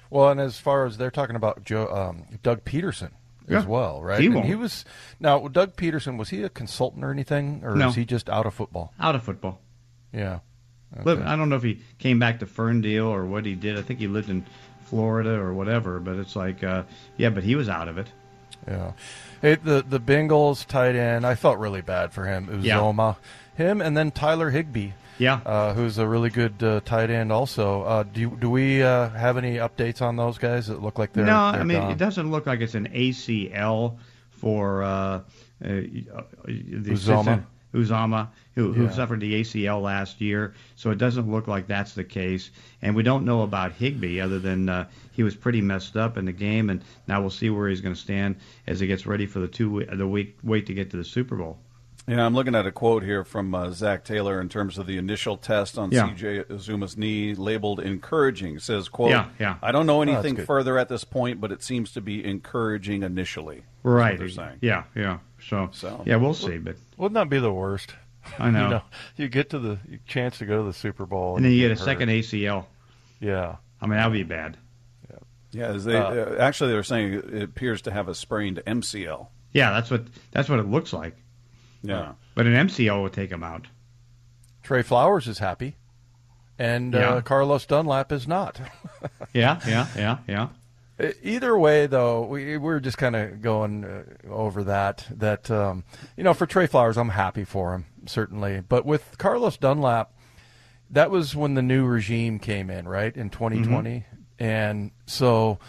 Well, 0.10 0.30
and 0.30 0.40
as 0.40 0.58
far 0.60 0.86
as 0.86 0.98
they're 0.98 1.12
talking 1.12 1.36
about 1.36 1.64
Joe, 1.64 1.88
um, 1.88 2.40
Doug 2.42 2.64
Pederson 2.64 3.12
as 3.50 3.66
well, 3.66 4.02
right? 4.02 4.20
He 4.20 4.28
won't. 4.30 4.46
he 4.46 4.56
was 4.56 4.84
now 5.20 5.48
Doug 5.48 5.76
Pederson. 5.76 6.18
Was 6.18 6.30
he 6.30 6.44
a 6.44 6.50
consultant 6.50 7.04
or 7.04 7.12
anything, 7.12 7.62
or 7.64 7.76
No. 7.76 7.90
is 7.90 7.96
he 7.96 8.06
just 8.06 8.30
out 8.30 8.46
of 8.46 8.54
football? 8.54 8.94
Out 9.00 9.16
of 9.16 9.24
football. 9.24 9.62
Yeah. 10.14 10.40
Okay. 11.06 11.22
I 11.22 11.36
don't 11.36 11.50
know 11.50 11.58
if 11.58 11.64
he 11.64 11.82
came 12.00 12.18
back 12.20 12.40
to 12.40 12.46
Ferndale 12.46 13.08
or 13.08 13.26
what 13.26 13.46
he 13.46 13.56
did. 13.56 13.78
I 13.78 13.82
think 13.82 14.00
he 14.00 14.08
lived 14.08 14.30
in 14.30 14.46
Florida 14.90 15.32
or 15.32 15.54
whatever. 15.54 16.00
But 16.00 16.18
it's 16.18 16.36
like, 16.36 16.64
uh, 16.64 16.84
yeah, 17.18 17.30
but 17.30 17.44
he 17.44 17.56
was 17.56 17.70
out 17.70 17.88
of 17.88 17.98
it. 17.98 18.08
Yeah. 18.68 18.94
Hey, 19.42 19.56
the 19.56 19.86
the 19.88 20.00
Bengals 20.00 20.66
tight 20.66 20.96
end. 20.96 21.26
I 21.26 21.36
felt 21.36 21.58
really 21.60 21.82
bad 21.82 22.12
for 22.12 22.26
him. 22.26 22.62
Yeah. 22.64 22.80
Uzomah, 22.80 23.18
him, 23.56 23.82
and 23.82 23.96
then 23.96 24.12
Tyler 24.12 24.50
Higbee. 24.50 24.92
Yeah. 25.20 25.40
Uh, 25.46 25.74
who's 25.74 25.98
a 25.98 26.08
really 26.08 26.30
good 26.30 26.62
uh, 26.62 26.82
tight 26.86 27.10
end, 27.10 27.32
also. 27.32 27.82
Uh, 27.84 28.04
do 28.04 28.30
do 28.32 28.50
we 28.50 28.84
uh, 28.84 29.10
have 29.10 29.38
any 29.38 29.56
updates 29.56 30.02
on 30.02 30.16
those 30.16 30.38
guys 30.38 30.68
that 30.68 30.82
look 30.82 31.00
like 31.00 31.14
they're 31.14 31.26
no, 31.26 31.52
they're 31.52 31.62
I 31.62 31.64
mean 31.64 31.80
gone? 31.80 31.92
it 31.92 31.98
doesn't 31.98 32.30
look 32.30 32.46
like 32.46 32.62
it's 32.62 32.76
an 32.76 32.90
ACL 32.90 33.98
for 34.30 34.84
uh, 34.84 34.88
uh, 34.88 35.22
the 35.64 36.92
Uzomah. 36.92 37.46
Uzomah, 37.74 38.30
who, 38.56 38.74
who 38.74 38.92
suffered 38.92 39.20
the 39.20 39.42
ACL 39.42 39.82
last 39.82 40.22
year. 40.22 40.54
So 40.76 40.92
it 40.92 40.98
doesn't 40.98 41.30
look 41.30 41.48
like 41.48 41.68
that's 41.68 41.94
the 41.94 42.04
case. 42.04 42.50
And 42.82 42.96
we 42.96 43.04
don't 43.04 43.26
know 43.26 43.42
about 43.42 43.74
Higbee 43.74 44.22
other 44.22 44.40
than 44.40 44.70
uh, 44.70 44.88
he 45.12 45.24
was 45.24 45.36
pretty 45.36 45.62
messed 45.62 45.98
up 45.98 46.18
in 46.18 46.26
the 46.26 46.32
game, 46.32 46.70
and 46.70 46.84
now 47.08 47.22
we'll 47.22 47.30
see 47.30 47.50
where 47.50 47.70
he's 47.70 47.82
going 47.82 47.96
to 47.96 48.02
stand 48.02 48.38
as 48.66 48.80
he 48.80 48.88
gets 48.88 49.06
ready 49.06 49.26
for 49.26 49.40
the 49.40 49.48
two 49.48 49.86
the 49.92 50.08
week 50.08 50.38
wait 50.44 50.68
to 50.68 50.74
get 50.74 50.92
to 50.92 50.98
the 50.98 51.04
Super 51.04 51.36
Bowl. 51.36 51.58
Yeah, 52.08 52.26
I'm 52.26 52.34
looking 52.34 52.56
at 52.56 52.66
a 52.66 52.72
quote 52.72 53.04
here 53.04 53.26
from 53.26 53.54
uh, 53.54 53.70
Zac 53.72 54.06
Taylor 54.06 54.40
in 54.40 54.48
terms 54.48 54.78
of 54.78 54.88
the 54.88 54.98
initial 54.98 55.36
test 55.36 55.78
on 55.78 55.92
Yeah. 55.92 56.08
CJ 56.08 56.46
Uzomah's 56.46 56.98
knee, 56.98 57.36
labeled 57.36 57.82
encouraging. 57.82 58.60
Says, 58.60 58.88
"quote 58.88 59.10
Yeah, 59.10 59.28
yeah. 59.40 59.58
I 59.62 59.74
don't 59.74 59.86
know 59.86 60.02
anything 60.02 60.36
good. 60.36 60.46
further 60.48 60.78
at 60.78 60.88
this 60.88 61.04
point, 61.04 61.42
but 61.42 61.52
it 61.52 61.62
seems 61.62 61.92
to 61.94 62.02
be 62.02 62.24
encouraging 62.24 63.04
initially." 63.04 63.64
Right. 63.84 64.18
they're 64.18 64.30
saying. 64.30 64.60
Yeah, 64.62 64.84
yeah. 64.96 65.20
So, 65.42 65.70
So- 65.74 66.02
yeah, 66.06 66.16
we'll 66.16 66.34
see. 66.34 66.58
But 66.58 66.78
Wouldn't 66.96 67.16
that 67.16 67.30
be 67.30 67.40
the 67.40 67.52
worst? 67.52 67.94
I 68.40 68.52
know. 68.52 68.64
you 68.64 68.70
know, 68.70 68.82
you 69.18 69.28
get 69.28 69.50
to 69.50 69.60
the 69.60 69.78
chance 70.08 70.38
to 70.38 70.46
go 70.46 70.60
to 70.60 70.64
the 70.64 70.74
Super 70.74 71.06
Bowl, 71.06 71.36
and 71.36 71.44
then 71.44 71.52
you 71.52 71.60
get 71.68 71.72
a 71.72 71.76
hurt. 71.80 71.84
second 71.86 72.08
ACL. 72.10 72.66
Yeah. 73.20 73.58
I 73.82 73.86
mean, 73.86 73.98
that 73.98 74.06
would 74.08 74.14
be 74.14 74.24
bad. 74.24 74.56
Yeah, 75.52 75.68
as 75.68 75.86
they, 75.86 75.96
Uh, 75.96 76.04
uh, 76.10 76.36
actually, 76.40 76.72
they're 76.72 76.84
saying 76.84 77.14
it 77.14 77.42
appears 77.44 77.82
to 77.84 77.92
have 77.92 78.08
a 78.10 78.16
sprained 78.16 78.62
MCL. 78.68 79.28
Yeah, 79.54 79.72
that's 79.72 79.90
what 79.90 80.04
that's 80.32 80.50
what 80.50 80.60
it 80.60 80.68
looks 80.68 80.92
like. 80.94 81.16
Yeah. 81.82 82.14
But 82.36 82.46
an 82.48 82.54
MCL 82.68 83.02
will 83.02 83.10
take 83.10 83.32
him 83.32 83.44
out. 83.44 83.68
Trey 84.64 84.82
Flowers 84.82 85.28
is 85.28 85.40
happy, 85.40 85.76
and 86.60 86.94
Yeah. 86.94 87.10
uh, 87.16 87.22
Carlos 87.22 87.66
Dunlap 87.66 88.12
is 88.12 88.28
not. 88.28 88.60
Yeah, 89.34 89.60
yeah, 89.68 89.88
yeah, 89.96 90.18
yeah. 90.28 90.48
Either 91.22 91.56
way, 91.58 91.86
though, 91.86 92.26
we 92.26 92.58
we're 92.58 92.80
just 92.80 92.98
kind 92.98 93.16
of 93.16 93.42
going 93.42 93.86
uh, 93.86 94.04
over 94.30 94.64
that. 94.64 95.06
That 95.12 95.52
um, 95.52 95.84
you 96.16 96.24
know, 96.24 96.34
for 96.34 96.48
Trey 96.48 96.66
Flowers, 96.66 96.98
I'm 96.98 97.10
happy 97.10 97.44
for 97.44 97.74
him 97.76 97.86
certainly, 98.08 98.62
but 98.62 98.84
with 98.86 99.18
Carlos 99.20 99.58
Dunlap, 99.58 100.12
that 100.90 101.12
was 101.12 101.36
when 101.36 101.54
the 101.54 101.62
new 101.62 101.86
regime 101.86 102.40
came 102.40 102.72
in, 102.72 102.88
right 102.88 103.16
in 103.16 103.30
2020, 103.30 104.06
and 104.40 104.90
so 105.06 105.60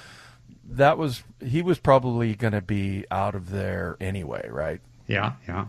that 0.70 0.96
was 0.96 1.22
he 1.44 1.60
was 1.60 1.78
probably 1.78 2.34
going 2.34 2.54
to 2.54 2.62
be 2.62 3.04
out 3.10 3.34
of 3.34 3.50
there 3.50 3.98
anyway, 4.00 4.48
right? 4.50 4.80
Yeah, 5.06 5.32
yeah. 5.46 5.66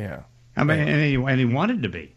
Yeah. 0.00 0.22
I 0.56 0.64
mean, 0.64 0.78
and 0.78 1.02
he, 1.02 1.14
and 1.14 1.38
he 1.38 1.44
wanted 1.44 1.82
to 1.82 1.88
be. 1.88 2.14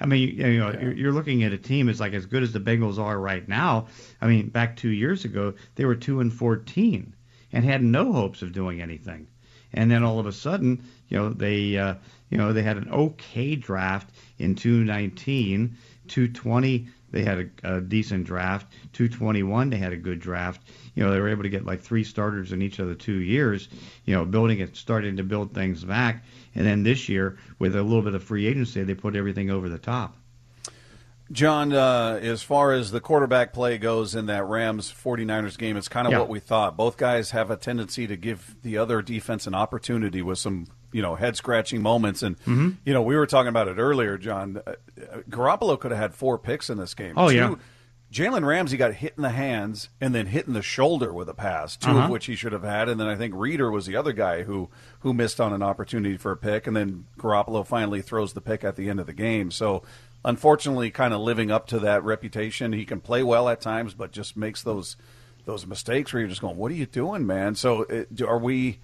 I 0.00 0.06
mean, 0.06 0.36
you 0.36 0.58
know, 0.58 0.72
you're, 0.72 0.92
you're 0.92 1.12
looking 1.12 1.44
at 1.44 1.52
a 1.52 1.58
team 1.58 1.88
as 1.88 2.00
like 2.00 2.12
as 2.12 2.26
good 2.26 2.42
as 2.42 2.52
the 2.52 2.60
Bengals 2.60 2.98
are 2.98 3.18
right 3.18 3.46
now. 3.48 3.86
I 4.20 4.26
mean, 4.26 4.48
back 4.48 4.76
two 4.76 4.90
years 4.90 5.24
ago, 5.24 5.54
they 5.76 5.84
were 5.84 5.94
two 5.94 6.20
and 6.20 6.32
fourteen 6.32 7.14
and 7.52 7.64
had 7.64 7.82
no 7.82 8.12
hopes 8.12 8.42
of 8.42 8.52
doing 8.52 8.82
anything. 8.82 9.28
And 9.72 9.90
then 9.90 10.02
all 10.02 10.18
of 10.18 10.26
a 10.26 10.32
sudden, 10.32 10.84
you 11.08 11.18
know, 11.18 11.30
they, 11.30 11.76
uh, 11.76 11.94
you 12.28 12.38
know, 12.38 12.52
they 12.52 12.62
had 12.62 12.76
an 12.76 12.90
okay 12.90 13.56
draft 13.56 14.10
in 14.38 14.54
219, 14.54 15.76
220. 16.08 16.88
They 17.10 17.22
had 17.22 17.50
a, 17.62 17.76
a 17.76 17.80
decent 17.80 18.24
draft. 18.24 18.72
221, 18.92 19.70
they 19.70 19.76
had 19.76 19.92
a 19.92 19.96
good 19.96 20.20
draft. 20.20 20.60
You 20.94 21.04
know, 21.04 21.12
they 21.12 21.20
were 21.20 21.28
able 21.28 21.44
to 21.44 21.48
get 21.48 21.64
like 21.64 21.80
three 21.80 22.04
starters 22.04 22.52
in 22.52 22.62
each 22.62 22.78
of 22.78 22.88
the 22.88 22.94
two 22.94 23.20
years. 23.20 23.68
You 24.04 24.14
know, 24.14 24.24
building 24.24 24.58
it, 24.60 24.76
starting 24.76 25.16
to 25.16 25.24
build 25.24 25.54
things 25.54 25.84
back. 25.84 26.24
And 26.54 26.66
then 26.66 26.82
this 26.82 27.08
year, 27.08 27.36
with 27.58 27.74
a 27.74 27.82
little 27.82 28.02
bit 28.02 28.14
of 28.14 28.22
free 28.22 28.46
agency, 28.46 28.82
they 28.84 28.94
put 28.94 29.16
everything 29.16 29.50
over 29.50 29.68
the 29.68 29.78
top. 29.78 30.16
John, 31.32 31.72
uh, 31.72 32.18
as 32.22 32.42
far 32.42 32.72
as 32.72 32.90
the 32.90 33.00
quarterback 33.00 33.52
play 33.54 33.78
goes 33.78 34.14
in 34.14 34.26
that 34.26 34.44
Rams 34.44 34.92
49ers 34.92 35.56
game, 35.56 35.76
it's 35.76 35.88
kind 35.88 36.06
of 36.06 36.12
Yeah. 36.12 36.18
what 36.20 36.28
we 36.28 36.38
thought. 36.38 36.76
Both 36.76 36.96
guys 36.98 37.30
have 37.30 37.50
a 37.50 37.56
tendency 37.56 38.06
to 38.06 38.16
give 38.16 38.54
the 38.62 38.76
other 38.76 39.00
defense 39.00 39.46
an 39.46 39.54
opportunity 39.54 40.20
with 40.20 40.38
some, 40.38 40.66
you 40.92 41.00
know, 41.00 41.14
head 41.14 41.34
scratching 41.36 41.80
moments. 41.80 42.22
And, 42.22 42.38
Mm-hmm. 42.40 42.68
you 42.84 42.92
know, 42.92 43.00
we 43.02 43.16
were 43.16 43.26
talking 43.26 43.48
about 43.48 43.68
it 43.68 43.78
earlier, 43.78 44.18
John. 44.18 44.60
Uh, 44.66 44.74
Garoppolo 45.30 45.80
could 45.80 45.92
have 45.92 46.00
had 46.00 46.14
four 46.14 46.38
picks 46.38 46.68
in 46.68 46.76
this 46.76 46.92
game. 46.94 47.14
Oh, 47.16 47.30
Two- 47.30 47.36
yeah. 47.36 47.54
Jalen 48.14 48.46
Ramsey 48.46 48.76
got 48.76 48.94
hit 48.94 49.14
in 49.16 49.22
the 49.24 49.30
hands 49.30 49.88
and 50.00 50.14
then 50.14 50.26
hit 50.26 50.46
in 50.46 50.52
the 50.52 50.62
shoulder 50.62 51.12
with 51.12 51.28
a 51.28 51.34
pass, 51.34 51.76
2 51.76 51.90
Uh-huh. 51.90 51.98
of 52.04 52.10
which 52.10 52.26
he 52.26 52.36
should 52.36 52.52
have 52.52 52.62
had. 52.62 52.88
And 52.88 53.00
then 53.00 53.08
I 53.08 53.16
think 53.16 53.34
Reeder 53.36 53.70
was 53.72 53.86
the 53.86 53.96
other 53.96 54.12
guy 54.12 54.44
who 54.44 54.68
who 55.00 55.12
missed 55.12 55.40
on 55.40 55.52
an 55.52 55.62
opportunity 55.62 56.16
for 56.16 56.30
a 56.30 56.36
pick. 56.36 56.68
And 56.68 56.76
then 56.76 57.06
Garoppolo 57.18 57.66
finally 57.66 58.00
throws 58.02 58.32
the 58.32 58.40
pick 58.40 58.62
at 58.62 58.76
the 58.76 58.88
end 58.88 59.00
of 59.00 59.06
the 59.06 59.12
game. 59.12 59.50
So 59.50 59.82
unfortunately, 60.24 60.90
kind 60.92 61.12
of 61.12 61.20
living 61.20 61.50
up 61.50 61.66
to 61.68 61.78
that 61.80 62.04
reputation. 62.04 62.72
He 62.72 62.84
can 62.84 63.00
play 63.00 63.22
well 63.24 63.48
at 63.48 63.60
times, 63.60 63.94
but 63.94 64.12
just 64.12 64.36
makes 64.36 64.62
those 64.62 64.96
those 65.44 65.66
mistakes 65.66 66.12
where 66.12 66.20
you're 66.20 66.28
just 66.30 66.40
going, 66.40 66.56
"What 66.56 66.70
are 66.70 66.74
you 66.76 66.86
doing, 66.86 67.26
man?" 67.26 67.54
So 67.56 67.82
it, 67.82 68.22
are 68.22 68.38
we? 68.38 68.78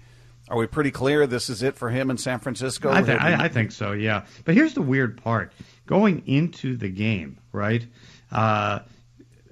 Are 0.49 0.57
we 0.57 0.67
pretty 0.67 0.91
clear 0.91 1.25
this 1.27 1.49
is 1.49 1.63
it 1.63 1.75
for 1.77 1.89
him 1.89 2.09
in 2.11 2.17
San 2.17 2.39
Francisco? 2.39 2.91
I, 2.91 3.01
th- 3.01 3.17
I, 3.21 3.45
I 3.45 3.47
think 3.47 3.71
so, 3.71 3.93
yeah. 3.93 4.25
But 4.43 4.55
here's 4.55 4.73
the 4.73 4.81
weird 4.81 5.23
part: 5.23 5.53
going 5.85 6.23
into 6.27 6.75
the 6.75 6.89
game, 6.89 7.37
right? 7.53 7.85
Uh, 8.31 8.79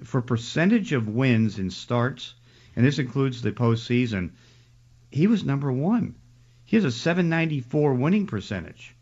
for 0.03 0.21
percentage 0.21 0.93
of 0.93 1.07
wins 1.07 1.59
in 1.59 1.69
starts, 1.69 2.33
and 2.75 2.85
this 2.85 2.99
includes 2.99 3.41
the 3.41 3.51
postseason, 3.51 4.31
he 5.11 5.27
was 5.27 5.43
number 5.43 5.71
one. 5.71 6.15
He 6.65 6.75
has 6.75 6.85
a 6.85 6.91
794 6.91 7.93
winning 7.95 8.27
percentage. 8.27 8.95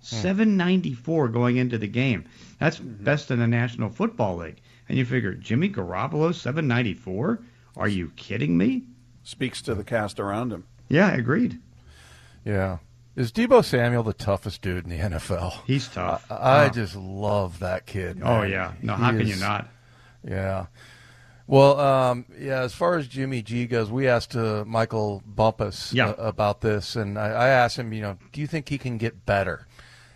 794 0.00 1.28
going 1.28 1.56
into 1.56 1.78
the 1.78 1.86
game. 1.86 2.24
That's 2.58 2.78
best 2.78 3.30
in 3.30 3.38
the 3.38 3.46
National 3.46 3.88
Football 3.90 4.38
League. 4.38 4.60
And 4.88 4.98
you 4.98 5.04
figure 5.04 5.34
Jimmy 5.34 5.68
Garoppolo 5.68 6.34
794? 6.34 7.40
Are 7.76 7.88
you 7.88 8.12
kidding 8.16 8.56
me? 8.58 8.84
speaks 9.24 9.62
to 9.62 9.74
the 9.76 9.84
cast 9.84 10.18
around 10.18 10.52
him. 10.52 10.64
Yeah, 10.88 11.12
agreed. 11.14 11.60
Yeah. 12.44 12.78
Is 13.14 13.30
Deebo 13.30 13.64
Samuel 13.64 14.02
the 14.02 14.12
toughest 14.12 14.62
dude 14.62 14.82
in 14.82 14.90
the 14.90 14.96
NFL? 14.98 15.60
He's 15.64 15.86
tough. 15.86 16.26
I 16.28 16.64
Uh, 16.64 16.68
just 16.70 16.96
love 16.96 17.60
that 17.60 17.86
kid. 17.86 18.20
oh 18.24 18.42
yeah. 18.42 18.72
No, 18.82 18.96
He 18.96 19.02
how 19.02 19.10
can 19.12 19.20
is- 19.20 19.28
you 19.28 19.36
not? 19.36 19.68
Yeah. 20.26 20.66
Well, 21.46 21.78
um, 21.80 22.24
yeah. 22.38 22.60
As 22.60 22.72
far 22.74 22.96
as 22.96 23.08
Jimmy 23.08 23.42
G 23.42 23.66
goes, 23.66 23.90
we 23.90 24.06
asked 24.08 24.36
uh, 24.36 24.64
Michael 24.66 25.22
Bumpus 25.26 25.92
Yeah. 25.92 26.10
uh, 26.10 26.14
about 26.18 26.60
this, 26.60 26.96
and 26.96 27.18
I, 27.18 27.26
I 27.28 27.48
asked 27.48 27.78
him, 27.78 27.92
you 27.92 28.00
know, 28.02 28.16
do 28.32 28.40
you 28.40 28.46
think 28.46 28.68
he 28.68 28.78
can 28.78 28.96
get 28.98 29.26
better? 29.26 29.66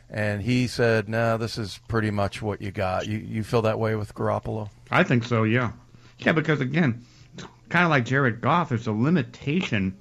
And 0.09 0.41
he 0.41 0.69
said, 0.69 1.09
"No, 1.09 1.37
this 1.37 1.59
is 1.59 1.81
pretty 1.89 2.13
much 2.13 2.41
what 2.41 2.63
you 2.63 2.71
got. 2.71 3.09
You 3.09 3.19
you 3.19 3.43
feel 3.43 3.63
that 3.63 3.81
way 3.81 3.97
with 3.97 4.15
Garoppolo?" 4.15 4.71
I 4.91 5.03
think 5.03 5.25
so, 5.25 5.43
yeah. 5.43 5.73
Yeah, 6.19 6.31
because 6.33 6.61
again, 6.61 7.05
kind 7.71 7.85
of 7.85 7.91
like 7.91 8.05
Jared 8.05 8.41
Goff, 8.41 8.69
there's 8.69 8.87
a 8.87 8.93
limitation 8.93 9.97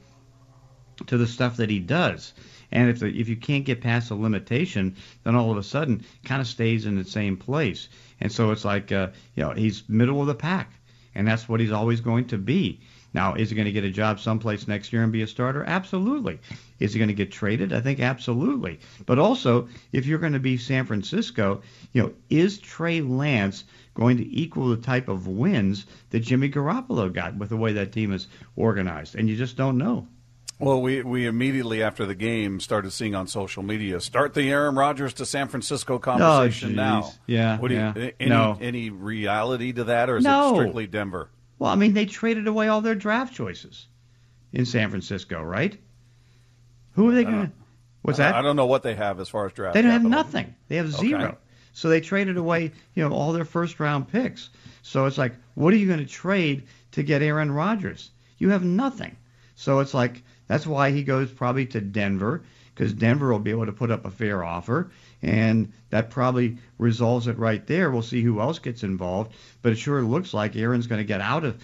to 1.08 1.18
the 1.18 1.26
stuff 1.28 1.58
that 1.58 1.72
he 1.72 1.80
does. 1.80 2.34
And 2.72 2.90
if 2.90 3.00
the, 3.00 3.08
if 3.08 3.28
you 3.28 3.36
can't 3.36 3.66
get 3.66 3.82
past 3.82 4.10
the 4.10 4.16
limitation, 4.16 4.96
then 5.24 5.36
all 5.36 5.52
of 5.52 5.58
a 5.58 5.64
sudden 5.64 6.06
kind 6.24 6.40
of 6.42 6.48
stays 6.48 6.86
in 6.86 6.96
the 6.96 7.04
same 7.04 7.36
place. 7.36 7.90
And 8.20 8.32
so 8.32 8.52
it's 8.52 8.66
like 8.66 8.92
uh, 8.92 9.10
you 9.36 9.44
know 9.44 9.52
he's 9.52 9.84
middle 9.88 10.22
of 10.22 10.28
the 10.28 10.36
pack, 10.36 10.72
and 11.14 11.28
that's 11.28 11.50
what 11.50 11.60
he's 11.60 11.72
always 11.72 12.02
going 12.02 12.26
to 12.28 12.38
be. 12.38 12.80
Now, 13.16 13.34
is 13.34 13.50
he 13.50 13.56
going 13.56 13.66
to 13.66 13.72
get 13.72 13.86
a 13.86 13.92
job 13.92 14.20
someplace 14.20 14.68
next 14.68 14.92
year 14.92 15.02
and 15.02 15.12
be 15.12 15.22
a 15.22 15.28
starter? 15.28 15.64
Absolutely. 15.64 16.38
Is 16.82 16.92
he 16.92 17.00
going 17.00 17.08
to 17.08 17.14
get 17.14 17.32
traded? 17.32 17.72
I 17.72 17.80
think 17.80 18.02
absolutely. 18.02 18.82
But 19.06 19.20
also, 19.20 19.70
if 19.94 20.06
you're 20.06 20.20
going 20.20 20.34
to 20.34 20.40
be 20.40 20.58
San 20.58 20.86
Francisco, 20.86 21.62
you 21.94 22.04
know, 22.04 22.12
is 22.30 22.60
Trey 22.60 23.00
Lance 23.00 23.64
going 23.94 24.18
to 24.18 24.38
equal 24.38 24.68
the 24.68 24.76
type 24.76 25.08
of 25.08 25.28
wins 25.28 25.86
that 26.10 26.20
Jimmy 26.20 26.50
Garoppolo 26.50 27.12
got 27.14 27.38
with 27.38 27.48
the 27.48 27.56
way 27.56 27.72
that 27.72 27.94
team 27.94 28.12
is 28.12 28.28
organized? 28.58 29.16
And 29.16 29.30
you 29.30 29.38
just 29.38 29.56
don't 29.56 29.78
know. 29.78 30.10
Well, 30.60 30.82
we, 30.82 31.02
we 31.04 31.26
immediately 31.28 31.84
after 31.84 32.06
the 32.06 32.16
game 32.16 32.60
started 32.62 32.92
seeing 32.92 33.14
on 33.14 33.28
social 33.28 33.62
media 33.62 34.00
start 34.00 34.34
the 34.34 34.50
Aaron 34.50 34.76
Rodgers 34.76 35.14
to 35.16 35.26
San 35.26 35.50
Francisco 35.50 35.96
oh, 35.96 36.00
conversation 36.00 36.72
Oh, 36.80 36.84
now. 36.84 37.12
Yeah, 37.28 37.58
What 37.60 37.68
do 37.68 37.74
you, 37.74 37.80
yeah. 37.82 38.12
Any, 38.20 38.30
No. 38.30 38.58
any 38.62 38.90
reality 38.90 39.74
to 39.74 39.84
that, 39.86 40.10
or 40.10 40.18
is 40.18 40.24
No. 40.24 40.52
it 40.52 40.56
strictly 40.56 40.88
Denver? 40.88 41.30
Well, 41.60 41.72
I 41.72 41.76
mean, 41.76 41.94
they 41.94 42.06
traded 42.06 42.48
away 42.48 42.70
all 42.70 42.82
their 42.82 42.96
draft 42.96 43.34
choices 43.34 43.88
in 44.54 44.66
San 44.66 44.90
Francisco, 44.90 45.42
right? 45.42 45.78
Who 46.94 47.10
are 47.10 47.14
they 47.14 47.26
going 47.26 47.48
to? 47.48 47.52
What's 48.04 48.20
that? 48.20 48.36
I 48.36 48.42
don't 48.42 48.56
know 48.56 48.66
what 48.68 48.84
they 48.84 48.96
have 48.96 49.20
as 49.20 49.28
far 49.28 49.46
as 49.46 49.52
draft. 49.54 49.74
They 49.74 49.82
don't 49.82 49.92
have 49.92 50.04
nothing. 50.04 50.56
They 50.70 50.78
have 50.78 50.94
Okay. 50.94 51.08
zero. 51.08 51.38
So 51.74 51.90
they 51.90 52.00
traded 52.00 52.38
away, 52.38 52.72
you 52.94 53.04
know, 53.04 53.14
all 53.14 53.34
their 53.34 53.44
first 53.44 53.80
round 53.82 54.08
picks. 54.08 54.50
So 54.84 55.06
it's 55.06 55.18
like, 55.18 55.34
what 55.56 55.74
are 55.74 55.78
you 55.78 55.88
going 55.88 56.00
to 56.00 56.06
trade 56.06 56.64
to 56.92 57.04
get 57.04 57.22
Aaron 57.22 57.52
Rodgers? 57.52 58.12
You 58.38 58.52
have 58.52 58.64
nothing. 58.64 59.18
So 59.56 59.80
it's 59.80 59.94
like 59.94 60.24
that's 60.48 60.68
why 60.68 60.92
he 60.92 61.04
goes 61.04 61.32
probably 61.32 61.66
to 61.68 61.82
Denver 61.82 62.44
because 62.76 62.94
Denver 62.94 63.32
will 63.32 63.40
be 63.40 63.52
able 63.52 63.66
to 63.66 63.72
put 63.72 63.90
up 63.90 64.06
a 64.06 64.12
fair 64.12 64.44
offer, 64.44 64.92
and 65.22 65.72
that 65.90 66.10
probably 66.10 66.58
resolves 66.78 67.28
it 67.28 67.38
right 67.38 67.66
there. 67.66 67.90
We'll 67.90 68.02
see 68.02 68.22
who 68.22 68.42
else 68.42 68.60
gets 68.60 68.84
involved, 68.84 69.34
but 69.62 69.72
it 69.72 69.78
sure 69.78 70.02
looks 70.02 70.34
like 70.34 70.56
Aaron's 70.56 70.88
going 70.88 71.00
to 71.00 71.08
get 71.08 71.22
out 71.22 71.46
of. 71.46 71.58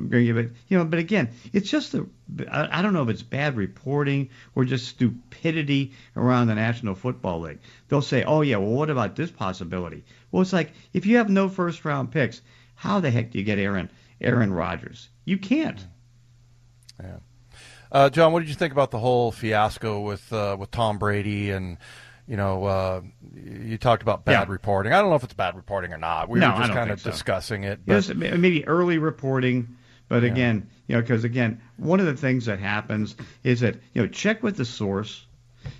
You 0.00 0.50
know, 0.70 0.84
but 0.84 0.98
again, 0.98 1.30
it's 1.52 1.68
just 1.68 1.92
a. 1.92 2.06
I 2.50 2.80
don't 2.80 2.94
know 2.94 3.02
if 3.02 3.10
it's 3.10 3.22
bad 3.22 3.56
reporting 3.56 4.30
or 4.54 4.64
just 4.64 4.88
stupidity 4.88 5.92
around 6.16 6.46
the 6.46 6.54
National 6.54 6.94
Football 6.94 7.40
League. 7.40 7.58
They'll 7.88 8.00
say, 8.00 8.24
"Oh 8.24 8.40
yeah, 8.40 8.56
well, 8.56 8.70
what 8.70 8.88
about 8.88 9.14
this 9.14 9.30
possibility?" 9.30 10.04
Well, 10.30 10.40
it's 10.40 10.54
like 10.54 10.72
if 10.94 11.04
you 11.04 11.18
have 11.18 11.28
no 11.28 11.50
first 11.50 11.84
round 11.84 12.12
picks, 12.12 12.40
how 12.76 13.00
the 13.00 13.10
heck 13.10 13.32
do 13.32 13.38
you 13.38 13.44
get 13.44 13.58
Aaron 13.58 13.90
Aaron 14.22 14.54
Rodgers? 14.54 15.10
You 15.26 15.36
can't. 15.36 15.84
Uh, 17.94 18.10
John, 18.10 18.32
what 18.32 18.40
did 18.40 18.48
you 18.48 18.56
think 18.56 18.72
about 18.72 18.90
the 18.90 18.98
whole 18.98 19.30
fiasco 19.30 20.00
with 20.00 20.32
uh, 20.32 20.56
with 20.58 20.72
Tom 20.72 20.98
Brady 20.98 21.52
and 21.52 21.78
you 22.26 22.36
know 22.36 22.64
uh, 22.64 23.00
you 23.32 23.78
talked 23.78 24.02
about 24.02 24.24
bad 24.24 24.48
Yeah. 24.48 24.52
reporting. 24.52 24.92
I 24.92 25.00
don't 25.00 25.10
know 25.10 25.14
if 25.16 25.22
it's 25.22 25.32
bad 25.32 25.54
reporting 25.54 25.92
or 25.92 25.98
not. 25.98 26.28
We 26.28 26.40
No, 26.40 26.50
were 26.50 26.58
just 26.58 26.72
kind 26.72 26.90
of 26.90 27.00
so. 27.00 27.10
discussing 27.12 27.62
it. 27.62 27.80
But, 27.86 27.92
Yes, 27.94 28.12
maybe 28.12 28.66
early 28.66 28.98
reporting, 28.98 29.76
but 30.08 30.24
again, 30.24 30.68
you 30.88 30.96
know, 30.96 31.02
because 31.02 31.22
again, 31.22 31.60
one 31.76 32.00
of 32.00 32.06
the 32.06 32.16
things 32.16 32.46
that 32.46 32.58
happens 32.58 33.14
is 33.44 33.60
that 33.60 33.76
you 33.92 34.02
know, 34.02 34.08
check 34.08 34.42
with 34.42 34.56
the 34.56 34.64
source, 34.64 35.24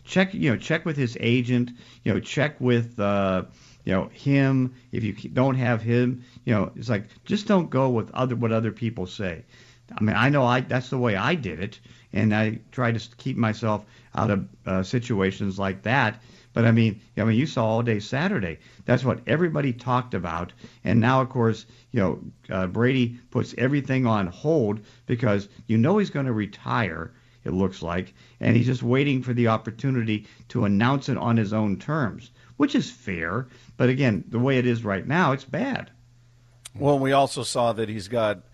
check, 0.04 0.32
you 0.34 0.50
know, 0.52 0.56
check 0.56 0.84
with 0.84 0.96
his 0.96 1.16
agent, 1.18 1.72
you 2.04 2.14
know, 2.14 2.20
check 2.20 2.60
with, 2.60 3.00
uh, 3.00 3.42
you 3.84 3.92
know, 3.92 4.08
him. 4.12 4.72
If 4.92 5.02
you 5.02 5.12
don't 5.30 5.56
have 5.56 5.82
him, 5.82 6.24
you 6.44 6.54
know, 6.54 6.70
it's 6.76 6.88
like 6.88 7.08
just 7.24 7.48
don't 7.48 7.70
go 7.70 7.88
with 7.88 8.08
other 8.14 8.36
what 8.36 8.52
other 8.52 8.70
people 8.70 9.08
say. 9.08 9.44
I 9.98 10.02
mean, 10.02 10.16
I 10.16 10.28
know 10.30 10.44
I 10.44 10.60
that's 10.60 10.90
the 10.90 10.96
way 10.98 11.14
I 11.16 11.34
did 11.34 11.60
it, 11.60 11.78
and 12.14 12.34
I 12.34 12.60
try 12.72 12.92
to 12.92 13.16
keep 13.16 13.36
myself 13.36 13.84
out 14.14 14.30
of 14.30 14.48
uh, 14.64 14.82
situations 14.82 15.58
like 15.58 15.82
that. 15.82 16.22
But 16.54 16.64
I 16.64 16.70
mean, 16.70 17.00
I 17.18 17.24
mean, 17.24 17.36
you 17.36 17.46
saw 17.46 17.66
all 17.66 17.82
day 17.82 17.98
Saturday. 17.98 18.60
That's 18.84 19.04
what 19.04 19.20
everybody 19.26 19.72
talked 19.72 20.14
about, 20.14 20.52
and 20.84 21.00
now, 21.00 21.20
of 21.20 21.28
course, 21.28 21.66
you 21.90 22.00
know, 22.00 22.20
uh, 22.48 22.68
Brady 22.68 23.18
puts 23.30 23.54
everything 23.58 24.06
on 24.06 24.28
hold 24.28 24.80
because 25.06 25.48
you 25.66 25.76
know 25.76 25.98
he's 25.98 26.10
going 26.10 26.26
to 26.26 26.32
retire. 26.32 27.12
It 27.44 27.52
looks 27.52 27.82
like, 27.82 28.14
and 28.40 28.56
he's 28.56 28.66
just 28.66 28.84
waiting 28.84 29.20
for 29.20 29.34
the 29.34 29.48
opportunity 29.48 30.26
to 30.48 30.64
announce 30.64 31.08
it 31.08 31.18
on 31.18 31.36
his 31.36 31.52
own 31.52 31.78
terms, 31.78 32.30
which 32.56 32.76
is 32.76 32.90
fair. 32.90 33.48
But 33.76 33.88
again, 33.88 34.24
the 34.28 34.38
way 34.38 34.58
it 34.58 34.66
is 34.66 34.84
right 34.84 35.06
now, 35.06 35.32
it's 35.32 35.44
bad. 35.44 35.90
Well, 36.78 36.98
we 36.98 37.12
also 37.12 37.42
saw 37.42 37.72
that 37.72 37.88
he's 37.88 38.08
got 38.08 38.44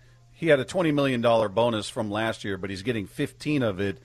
he 0.41 0.47
had 0.47 0.59
a 0.59 0.65
twenty 0.65 0.91
million 0.91 1.21
dollar 1.21 1.47
bonus 1.47 1.87
from 1.87 2.09
last 2.09 2.43
year, 2.43 2.57
but 2.57 2.71
he's 2.71 2.81
getting 2.81 3.05
fifteen 3.05 3.61
of 3.61 3.79
it 3.79 3.99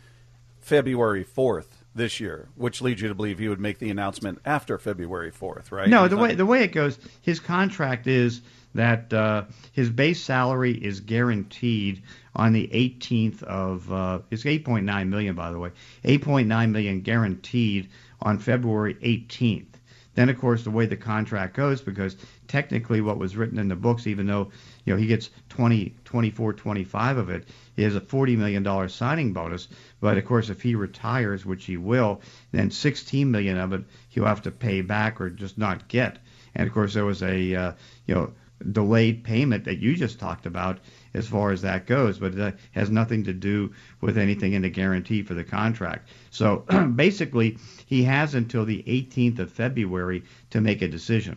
February 0.60 1.24
fourth 1.24 1.82
this 1.94 2.20
year, 2.20 2.50
which 2.56 2.82
leads 2.82 3.00
you 3.00 3.08
to 3.08 3.14
believe 3.14 3.38
he 3.38 3.48
would 3.48 3.58
make 3.58 3.78
the 3.78 3.88
announcement 3.88 4.38
after 4.44 4.76
February 4.76 5.30
fourth, 5.30 5.72
right? 5.72 5.88
No, 5.88 6.08
the 6.08 6.16
way 6.18 6.34
the 6.34 6.44
way 6.44 6.62
it 6.62 6.72
goes, 6.72 6.98
his 7.22 7.40
contract 7.40 8.06
is 8.06 8.42
that 8.74 9.10
uh, 9.14 9.44
his 9.72 9.88
base 9.88 10.22
salary 10.22 10.72
is 10.72 11.00
guaranteed 11.00 12.02
on 12.34 12.52
the 12.52 12.68
18th 12.68 13.42
of 13.44 13.90
uh, 13.90 14.18
it's 14.30 14.44
8.9 14.44 15.08
million 15.08 15.34
by 15.34 15.50
the 15.50 15.58
way, 15.58 15.70
8.9 16.04 16.70
million 16.70 17.00
guaranteed 17.00 17.88
on 18.20 18.38
February 18.38 18.94
18th. 18.96 19.68
Then 20.14 20.28
of 20.28 20.38
course 20.38 20.64
the 20.64 20.70
way 20.70 20.84
the 20.84 20.98
contract 20.98 21.56
goes, 21.56 21.80
because 21.80 22.16
technically 22.46 23.00
what 23.00 23.16
was 23.16 23.36
written 23.36 23.58
in 23.58 23.68
the 23.68 23.76
books, 23.76 24.06
even 24.06 24.26
though 24.26 24.50
you 24.86 24.94
know 24.94 24.98
he 24.98 25.06
gets 25.06 25.28
20, 25.50 25.94
24, 26.04 26.54
25 26.54 27.18
of 27.18 27.28
it, 27.28 27.48
is 27.76 27.96
a 27.96 28.00
40 28.00 28.36
million 28.36 28.62
dollar 28.62 28.88
signing 28.88 29.34
bonus. 29.34 29.68
But 30.00 30.16
of 30.16 30.24
course 30.24 30.48
if 30.48 30.62
he 30.62 30.74
retires, 30.74 31.44
which 31.44 31.66
he 31.66 31.76
will, 31.76 32.22
then 32.52 32.70
16 32.70 33.30
million 33.30 33.58
of 33.58 33.74
it 33.74 33.84
he'll 34.08 34.24
have 34.24 34.42
to 34.42 34.50
pay 34.50 34.80
back 34.80 35.20
or 35.20 35.28
just 35.28 35.58
not 35.58 35.88
get. 35.88 36.18
And 36.54 36.66
of 36.66 36.72
course 36.72 36.94
there 36.94 37.04
was 37.04 37.22
a 37.22 37.54
uh, 37.54 37.72
you 38.06 38.14
know 38.14 38.32
delayed 38.72 39.24
payment 39.24 39.64
that 39.64 39.80
you 39.80 39.96
just 39.96 40.18
talked 40.18 40.46
about 40.46 40.78
as 41.12 41.26
far 41.26 41.50
as 41.50 41.62
that 41.62 41.86
goes, 41.86 42.18
but 42.18 42.34
it 42.34 42.54
has 42.72 42.90
nothing 42.90 43.24
to 43.24 43.32
do 43.32 43.72
with 44.00 44.16
anything 44.16 44.52
in 44.52 44.62
the 44.62 44.70
guarantee 44.70 45.22
for 45.22 45.34
the 45.34 45.44
contract. 45.44 46.08
So 46.30 46.64
basically, 46.94 47.58
he 47.86 48.04
has 48.04 48.34
until 48.34 48.64
the 48.64 48.82
18th 48.86 49.40
of 49.40 49.52
February 49.52 50.22
to 50.50 50.60
make 50.60 50.82
a 50.82 50.88
decision. 50.88 51.36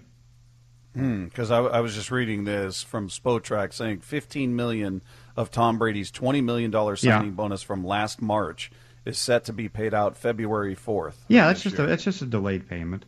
Hmm, 0.99 1.23
because 1.25 1.51
I, 1.51 1.59
I 1.59 1.79
was 1.81 1.95
just 1.95 2.11
reading 2.11 2.43
this 2.43 2.83
from 2.83 3.07
Spotrac 3.09 3.73
saying 3.73 3.99
15 4.01 4.55
million 4.55 5.01
of 5.37 5.51
Tom 5.51 5.77
Brady's 5.77 6.11
20 6.11 6.41
million 6.41 6.71
dollar 6.71 6.93
Yeah. 7.01 7.17
signing 7.19 7.31
bonus 7.31 7.61
from 7.61 7.83
last 7.85 8.21
March 8.21 8.71
is 9.05 9.17
set 9.17 9.45
to 9.45 9.53
be 9.53 9.69
paid 9.69 9.93
out 9.93 10.17
February 10.17 10.75
4th. 10.75 11.15
Yeah, 11.27 11.47
that's 11.47 11.61
just 11.63 11.79
a, 11.79 11.85
that's 11.85 12.03
just 12.03 12.21
a 12.21 12.25
delayed 12.25 12.67
payment. 12.69 13.05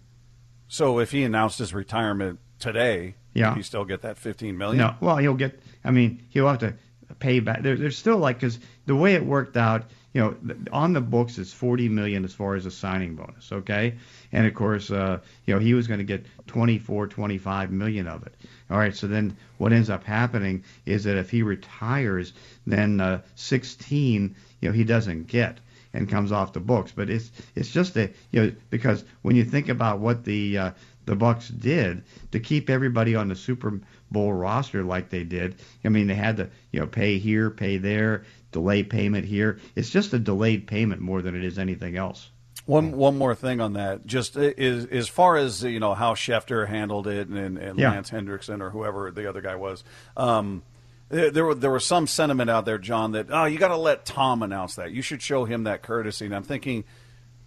so 0.67 0.99
if 0.99 1.11
he 1.11 1.23
announced 1.23 1.59
his 1.59 1.73
retirement 1.73 2.39
today, 2.59 3.15
Yeah. 3.33 3.53
he 3.55 3.61
still 3.61 3.85
get 3.85 4.01
that 4.03 4.17
15 4.17 4.57
million? 4.57 4.77
No, 4.77 4.95
well, 5.01 5.17
he'll 5.17 5.33
get. 5.33 5.59
I 5.83 5.91
mean, 5.91 6.23
he'll 6.29 6.47
have 6.47 6.59
to 6.59 6.75
pay 7.19 7.39
back. 7.39 7.61
There, 7.61 7.75
there's 7.75 7.97
still 7.97 8.17
like 8.17 8.39
because 8.39 8.59
the 8.85 8.95
way 8.95 9.15
it 9.15 9.25
worked 9.25 9.57
out, 9.57 9.85
you 10.13 10.21
know, 10.21 10.55
on 10.71 10.93
the 10.93 11.01
books 11.01 11.37
it's 11.37 11.53
40 11.53 11.89
million 11.89 12.25
as 12.25 12.33
far 12.33 12.55
as 12.55 12.65
a 12.65 12.71
signing 12.71 13.15
bonus, 13.15 13.51
okay? 13.51 13.95
And 14.31 14.45
of 14.45 14.53
course, 14.53 14.91
uh, 14.91 15.19
you 15.45 15.53
know, 15.53 15.59
he 15.59 15.73
was 15.73 15.87
going 15.87 15.99
to 15.99 16.03
get 16.03 16.25
24, 16.47 17.07
25 17.07 17.71
million 17.71 18.07
of 18.07 18.25
it. 18.25 18.35
All 18.69 18.77
right, 18.77 18.95
so 18.95 19.07
then 19.07 19.35
what 19.57 19.73
ends 19.73 19.89
up 19.89 20.03
happening 20.03 20.63
is 20.85 21.03
that 21.05 21.17
if 21.17 21.29
he 21.29 21.43
retires, 21.43 22.33
then 22.67 22.99
uh, 22.99 23.21
16, 23.35 24.35
you 24.59 24.69
know, 24.69 24.73
he 24.73 24.83
doesn't 24.83 25.27
get 25.27 25.59
and 25.93 26.09
comes 26.09 26.31
off 26.31 26.53
the 26.53 26.59
books. 26.59 26.91
But 26.91 27.09
it's 27.09 27.31
it's 27.55 27.69
just 27.69 27.97
a 27.97 28.09
you 28.31 28.43
know 28.43 28.51
because 28.69 29.03
when 29.21 29.35
you 29.35 29.43
think 29.43 29.69
about 29.69 29.99
what 29.99 30.23
the 30.23 30.57
uh, 30.57 30.71
the 31.05 31.15
Bucs 31.15 31.51
did 31.59 32.03
to 32.31 32.39
keep 32.39 32.69
everybody 32.69 33.15
on 33.15 33.27
the 33.27 33.35
Super 33.35 33.79
Bowl 34.11 34.33
roster 34.33 34.83
like 34.83 35.09
they 35.09 35.23
did, 35.23 35.55
I 35.85 35.89
mean 35.89 36.07
they 36.07 36.15
had 36.15 36.37
to 36.37 36.49
you 36.71 36.79
know 36.79 36.87
pay 36.87 37.17
here, 37.17 37.49
pay 37.49 37.77
there, 37.77 38.23
delay 38.51 38.83
payment 38.83 39.25
here. 39.25 39.59
It's 39.75 39.89
just 39.89 40.13
a 40.13 40.19
delayed 40.19 40.67
payment 40.67 41.01
more 41.01 41.21
than 41.21 41.35
it 41.35 41.43
is 41.43 41.57
anything 41.57 41.95
else. 41.95 42.29
One 42.65 42.91
one 42.91 43.17
more 43.17 43.33
thing 43.33 43.59
on 43.59 43.73
that, 43.73 44.05
just 44.05 44.37
is 44.37 44.85
as 44.85 45.07
far 45.07 45.37
as 45.37 45.63
you 45.63 45.79
know 45.79 45.93
how 45.93 46.13
Schefter 46.13 46.67
handled 46.67 47.07
it 47.07 47.27
and, 47.27 47.57
and 47.57 47.79
Yeah. 47.79 47.91
Lance 47.91 48.11
Hendrickson 48.11 48.61
or 48.61 48.69
whoever 48.69 49.09
the 49.11 49.27
other 49.27 49.41
guy 49.41 49.55
was. 49.55 49.83
Um, 50.15 50.61
there 51.09 51.31
there 51.31 51.45
were 51.45 51.55
there 51.55 51.71
was 51.71 51.85
some 51.85 52.05
sentiment 52.07 52.49
out 52.49 52.65
there, 52.65 52.77
John, 52.77 53.13
that 53.13 53.27
oh 53.31 53.45
you 53.45 53.57
got 53.57 53.69
to 53.69 53.77
let 53.77 54.05
Tom 54.05 54.43
announce 54.43 54.75
that. 54.75 54.91
You 54.91 55.01
should 55.01 55.21
show 55.21 55.45
him 55.45 55.63
that 55.63 55.81
courtesy. 55.81 56.25
And 56.25 56.35
I'm 56.35 56.43
thinking. 56.43 56.83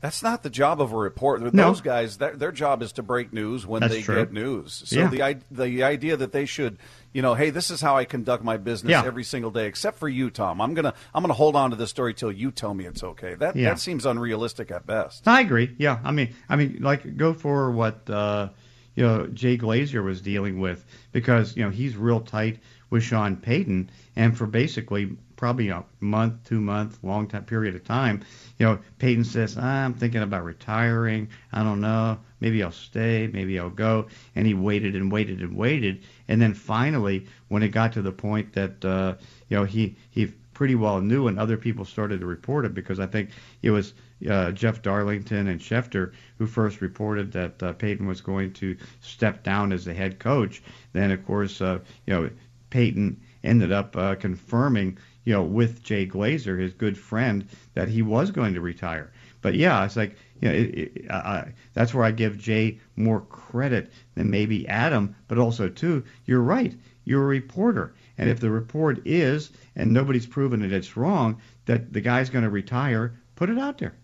That's 0.04 0.22
not 0.22 0.42
the 0.42 0.50
job 0.50 0.82
of 0.82 0.92
a 0.92 0.96
reporter. 0.98 1.50
No. 1.50 1.68
Those 1.68 1.80
guys, 1.80 2.18
their, 2.18 2.36
their 2.36 2.52
job 2.52 2.82
is 2.82 2.92
to 2.92 3.02
break 3.02 3.32
news 3.32 3.66
when 3.66 3.80
That's 3.80 3.94
they 3.94 4.02
true. 4.02 4.16
get 4.16 4.34
news. 4.34 4.82
So 4.84 4.96
Yeah. 4.96 5.08
the 5.08 5.38
the 5.50 5.82
idea 5.82 6.14
that 6.18 6.30
they 6.30 6.44
should, 6.44 6.76
you 7.14 7.22
know, 7.22 7.32
hey, 7.32 7.48
this 7.48 7.70
is 7.70 7.80
how 7.80 7.96
I 7.96 8.04
conduct 8.04 8.44
my 8.44 8.58
business 8.58 8.90
Yeah. 8.90 9.02
every 9.06 9.24
single 9.24 9.50
day, 9.50 9.66
except 9.66 9.98
for 9.98 10.06
you, 10.06 10.28
Tom. 10.28 10.60
I'm 10.60 10.74
gonna 10.74 10.92
I'm 11.14 11.22
gonna 11.22 11.32
hold 11.32 11.56
on 11.56 11.70
to 11.70 11.76
this 11.76 11.88
story 11.88 12.12
till 12.12 12.30
you 12.30 12.50
tell 12.50 12.74
me 12.74 12.84
it's 12.84 13.02
okay. 13.02 13.34
That 13.34 13.56
Yeah. 13.56 13.70
that 13.70 13.78
seems 13.80 14.04
unrealistic 14.04 14.70
at 14.70 14.86
best. 14.86 15.26
I 15.26 15.40
agree. 15.40 15.74
Yeah, 15.78 15.98
I 16.04 16.10
mean, 16.12 16.34
I 16.50 16.56
mean, 16.56 16.80
like 16.82 17.16
go 17.16 17.32
for 17.32 17.70
what 17.70 18.10
uh, 18.10 18.50
you 18.94 19.04
know 19.04 19.26
Jay 19.28 19.56
Glazer 19.56 20.04
was 20.04 20.20
dealing 20.20 20.60
with 20.60 20.84
because 21.12 21.56
you 21.56 21.64
know 21.64 21.70
he's 21.70 21.96
real 21.96 22.20
tight 22.20 22.58
with 22.94 23.02
Sean 23.02 23.35
Payton, 23.35 23.90
and 24.14 24.38
for 24.38 24.46
basically 24.46 25.16
probably 25.35 25.68
a 25.68 25.83
month, 25.98 26.44
two 26.44 26.61
month, 26.61 26.96
long 27.02 27.26
time 27.26 27.44
period 27.44 27.74
of 27.74 27.83
time, 27.83 28.22
you 28.57 28.66
know, 28.66 28.78
Payton 29.00 29.24
says, 29.24 29.59
"I'm 29.59 29.94
thinking 29.94 30.22
about 30.22 30.44
retiring. 30.44 31.28
I 31.52 31.64
don't 31.64 31.80
know. 31.80 32.20
Maybe 32.38 32.62
I'll 32.62 32.70
stay. 32.70 33.28
Maybe 33.33 33.59
I'll 33.59 33.68
go." 33.68 34.07
And 34.37 34.46
he 34.46 34.54
waited 34.54 34.94
and 34.94 35.11
waited 35.11 35.40
and 35.40 35.57
waited, 35.57 36.04
and 36.28 36.40
then 36.40 36.54
finally, 36.54 37.26
when 37.48 37.64
it 37.64 37.70
got 37.70 37.94
to 37.94 38.02
the 38.02 38.12
point 38.12 38.52
that 38.52 38.85
uh, 38.85 39.14
you 39.48 39.57
know 39.57 39.64
he 39.64 39.96
he 40.12 40.33
pretty 40.52 40.76
well 40.76 41.00
knew, 41.00 41.26
and 41.26 41.37
other 41.37 41.57
people 41.57 41.85
started 41.85 42.20
to 42.20 42.26
report 42.26 42.64
it 42.64 42.74
because 42.74 43.00
I 43.00 43.09
think 43.09 43.30
it 43.62 43.72
was 43.72 43.92
uh, 44.30 44.52
Jeff 44.52 44.83
Darlington 44.83 45.48
and 45.48 45.61
Schefter 45.61 46.12
who 46.38 46.46
first 46.46 46.80
reported 46.80 47.33
that 47.33 47.61
uh, 47.61 47.72
Payton 47.72 48.07
was 48.07 48.20
going 48.20 48.52
to 48.54 48.76
step 49.00 49.42
down 49.42 49.72
as 49.72 49.85
the 49.85 49.94
head 49.94 50.20
coach. 50.20 50.62
Then, 50.92 51.11
of 51.11 51.26
course, 51.26 51.61
uh, 51.61 51.80
you 52.07 52.14
know 52.14 52.30
Payton 52.74 53.20
ended 53.44 53.70
up 53.70 53.96
uh, 53.96 54.16
confirming, 54.16 54.98
you 55.22 55.32
know, 55.32 55.44
with 55.44 55.84
Jay 55.84 56.08
Glazer, 56.08 56.58
his 56.58 56.72
good 56.72 56.98
friend, 56.98 57.46
that 57.74 57.88
he 57.88 58.02
was 58.02 58.32
going 58.32 58.54
to 58.54 58.60
retire. 58.60 59.12
But 59.42 59.54
yeah, 59.54 59.84
it's 59.84 59.94
like 59.94 60.16
you 60.40 60.48
know, 60.48 60.54
it, 60.56 60.74
it, 60.74 61.06
uh, 61.08 61.44
that's 61.72 61.94
where 61.94 62.04
I 62.04 62.10
give 62.10 62.37
Jay 62.37 62.80
more 62.96 63.20
credit 63.20 63.92
than 64.16 64.28
maybe 64.28 64.66
Adam. 64.66 65.14
But 65.28 65.38
also 65.38 65.68
too, 65.68 66.02
you're 66.24 66.40
right. 66.40 66.74
You're 67.04 67.22
a 67.22 67.26
reporter, 67.26 67.94
and 68.18 68.28
if 68.28 68.40
the 68.40 68.50
report 68.50 69.06
is, 69.06 69.52
and 69.76 69.92
nobody's 69.92 70.26
proven 70.26 70.58
that 70.62 70.72
it's 70.72 70.96
wrong, 70.96 71.40
that 71.66 71.92
the 71.92 72.00
guy's 72.00 72.28
going 72.28 72.42
to 72.42 72.50
retire, 72.50 73.14
put 73.37 73.50
it 73.50 73.58
out 73.58 73.78
there. 73.78 73.94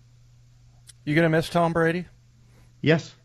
You 1.04 1.16
gonna 1.16 1.28
miss 1.28 1.48
Tom 1.48 1.72
Brady? 1.72 2.06
Yes. 2.82 3.16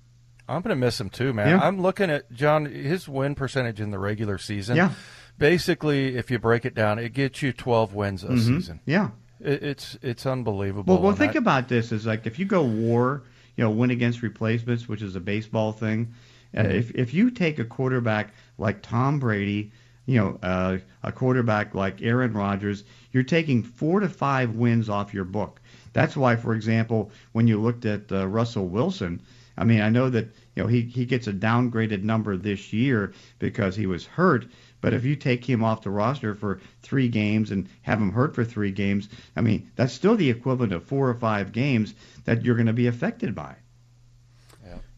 I'm 0.50 0.64
gonna 0.64 0.76
miss 0.76 1.00
him 1.00 1.12
too, 1.12 1.34
man. 1.34 1.50
Yeah. 1.50 1.60
I'm 1.60 1.80
looking 1.80 2.10
at 2.10 2.32
John 2.32 2.66
his 2.66 3.08
win 3.08 3.36
percentage 3.36 3.80
in 3.80 3.92
the 3.92 4.00
regular 4.00 4.40
season. 4.40 4.76
Yeah. 4.76 4.94
Basically, 5.38 6.16
if 6.16 6.32
you 6.32 6.40
break 6.40 6.66
it 6.66 6.76
down, 6.76 7.00
it 7.00 7.14
gets 7.14 7.42
you 7.42 7.52
12 7.52 7.94
wins 7.94 8.24
a 8.24 8.38
season. 8.38 8.80
Yeah. 8.86 9.10
It, 9.40 9.64
it's 9.64 9.98
it's 10.02 10.26
unbelievable. 10.26 10.96
Well, 10.96 11.04
well, 11.04 11.16
think 11.16 11.36
about 11.36 11.68
this: 11.68 11.92
is 11.92 12.06
like 12.06 12.26
if 12.26 12.40
you 12.40 12.46
go 12.46 12.64
war, 12.64 13.24
you 13.56 13.64
know, 13.64 13.70
win 13.70 13.92
against 13.92 14.22
replacements, 14.22 14.88
which 14.88 15.02
is 15.02 15.16
a 15.16 15.20
baseball 15.20 15.72
thing. 15.72 16.14
Uh, 16.58 16.62
if 16.62 16.92
if 16.96 17.14
you 17.14 17.30
take 17.30 17.60
a 17.60 17.66
quarterback 17.66 18.34
like 18.58 18.82
Tom 18.82 19.20
Brady, 19.20 19.72
you 20.06 20.20
know, 20.20 20.40
uh, 20.42 20.78
a 21.04 21.12
quarterback 21.12 21.76
like 21.76 22.02
Aaron 22.02 22.34
Rodgers, 22.34 22.84
you're 23.12 23.24
taking 23.24 23.64
four 23.64 24.00
to 24.00 24.10
five 24.10 24.56
wins 24.56 24.90
off 24.90 25.14
your 25.14 25.26
book. 25.26 25.62
That's 25.94 26.16
why, 26.16 26.36
for 26.36 26.54
example, 26.54 27.12
when 27.32 27.48
you 27.48 27.62
looked 27.62 27.86
at 27.86 28.12
uh, 28.12 28.28
Russell 28.28 28.68
Wilson, 28.68 29.22
I 29.58 29.64
mean, 29.64 29.82
I 29.82 29.90
know 29.90 30.10
that 30.10 30.26
you 30.56 30.64
know 30.64 30.68
he 30.68 30.82
he 30.82 31.06
gets 31.06 31.28
a 31.28 31.34
downgraded 31.34 32.04
number 32.04 32.38
this 32.38 32.74
year 32.74 33.14
because 33.40 33.76
he 33.76 33.86
was 33.86 34.06
hurt. 34.06 34.46
But 34.86 34.94
if 34.94 35.04
you 35.04 35.16
take 35.16 35.44
him 35.44 35.64
off 35.64 35.82
the 35.82 35.90
roster 35.90 36.36
for 36.36 36.62
three 36.84 37.08
games 37.08 37.50
and 37.50 37.68
have 37.82 38.00
him 38.00 38.12
hurt 38.12 38.36
for 38.36 38.46
three 38.46 38.70
games, 38.70 39.10
I 39.36 39.42
mean, 39.42 39.72
that's 39.76 39.92
still 39.92 40.16
the 40.16 40.30
equivalent 40.30 40.74
of 40.74 40.84
four 40.84 41.10
or 41.10 41.16
five 41.16 41.52
games 41.52 41.96
that 42.26 42.46
you're 42.46 42.54
going 42.54 42.68
to 42.68 42.74
be 42.74 42.86
affected 42.86 43.34
by. 43.34 43.56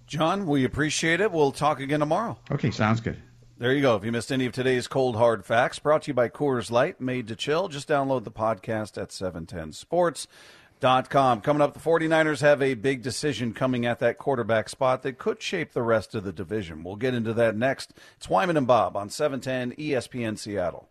John, 0.05 0.45
we 0.45 0.65
appreciate 0.65 1.21
it. 1.21 1.31
We'll 1.31 1.53
talk 1.53 1.79
again 1.79 2.01
tomorrow. 2.01 2.37
Okay, 2.51 2.69
sounds 2.69 2.99
good. 2.99 3.15
There 3.59 3.71
you 3.71 3.81
go. 3.81 3.95
If 3.95 4.03
you 4.03 4.11
missed 4.11 4.29
any 4.29 4.45
of 4.45 4.51
today's 4.51 4.89
cold 4.89 5.15
hard 5.15 5.45
facts, 5.45 5.79
brought 5.79 6.01
to 6.01 6.09
you 6.09 6.13
by 6.13 6.27
Coors 6.27 6.69
Light, 6.69 6.99
made 6.99 7.29
to 7.29 7.37
chill, 7.37 7.69
just 7.69 7.87
download 7.87 8.25
the 8.25 8.31
podcast 8.31 9.01
at 9.01 9.13
710sports.com. 10.81 11.41
Coming 11.41 11.61
up, 11.61 11.73
the 11.73 11.79
49ers 11.79 12.41
have 12.41 12.61
a 12.61 12.73
big 12.73 13.01
decision 13.01 13.53
coming 13.53 13.85
at 13.85 13.99
that 13.99 14.17
quarterback 14.17 14.69
spot 14.69 15.03
that 15.03 15.17
could 15.17 15.41
shape 15.41 15.73
the 15.73 15.81
rest 15.81 16.15
of 16.15 16.23
the 16.23 16.33
division. 16.33 16.83
We'll 16.83 16.95
get 16.95 17.13
into 17.13 17.33
that 17.33 17.55
next. 17.55 17.93
It's 18.17 18.29
Wyman 18.29 18.57
and 18.57 18.67
Bob 18.67 18.95
on 18.95 19.09
710 19.09 19.75
ESPN 19.77 20.37
Seattle. 20.37 20.87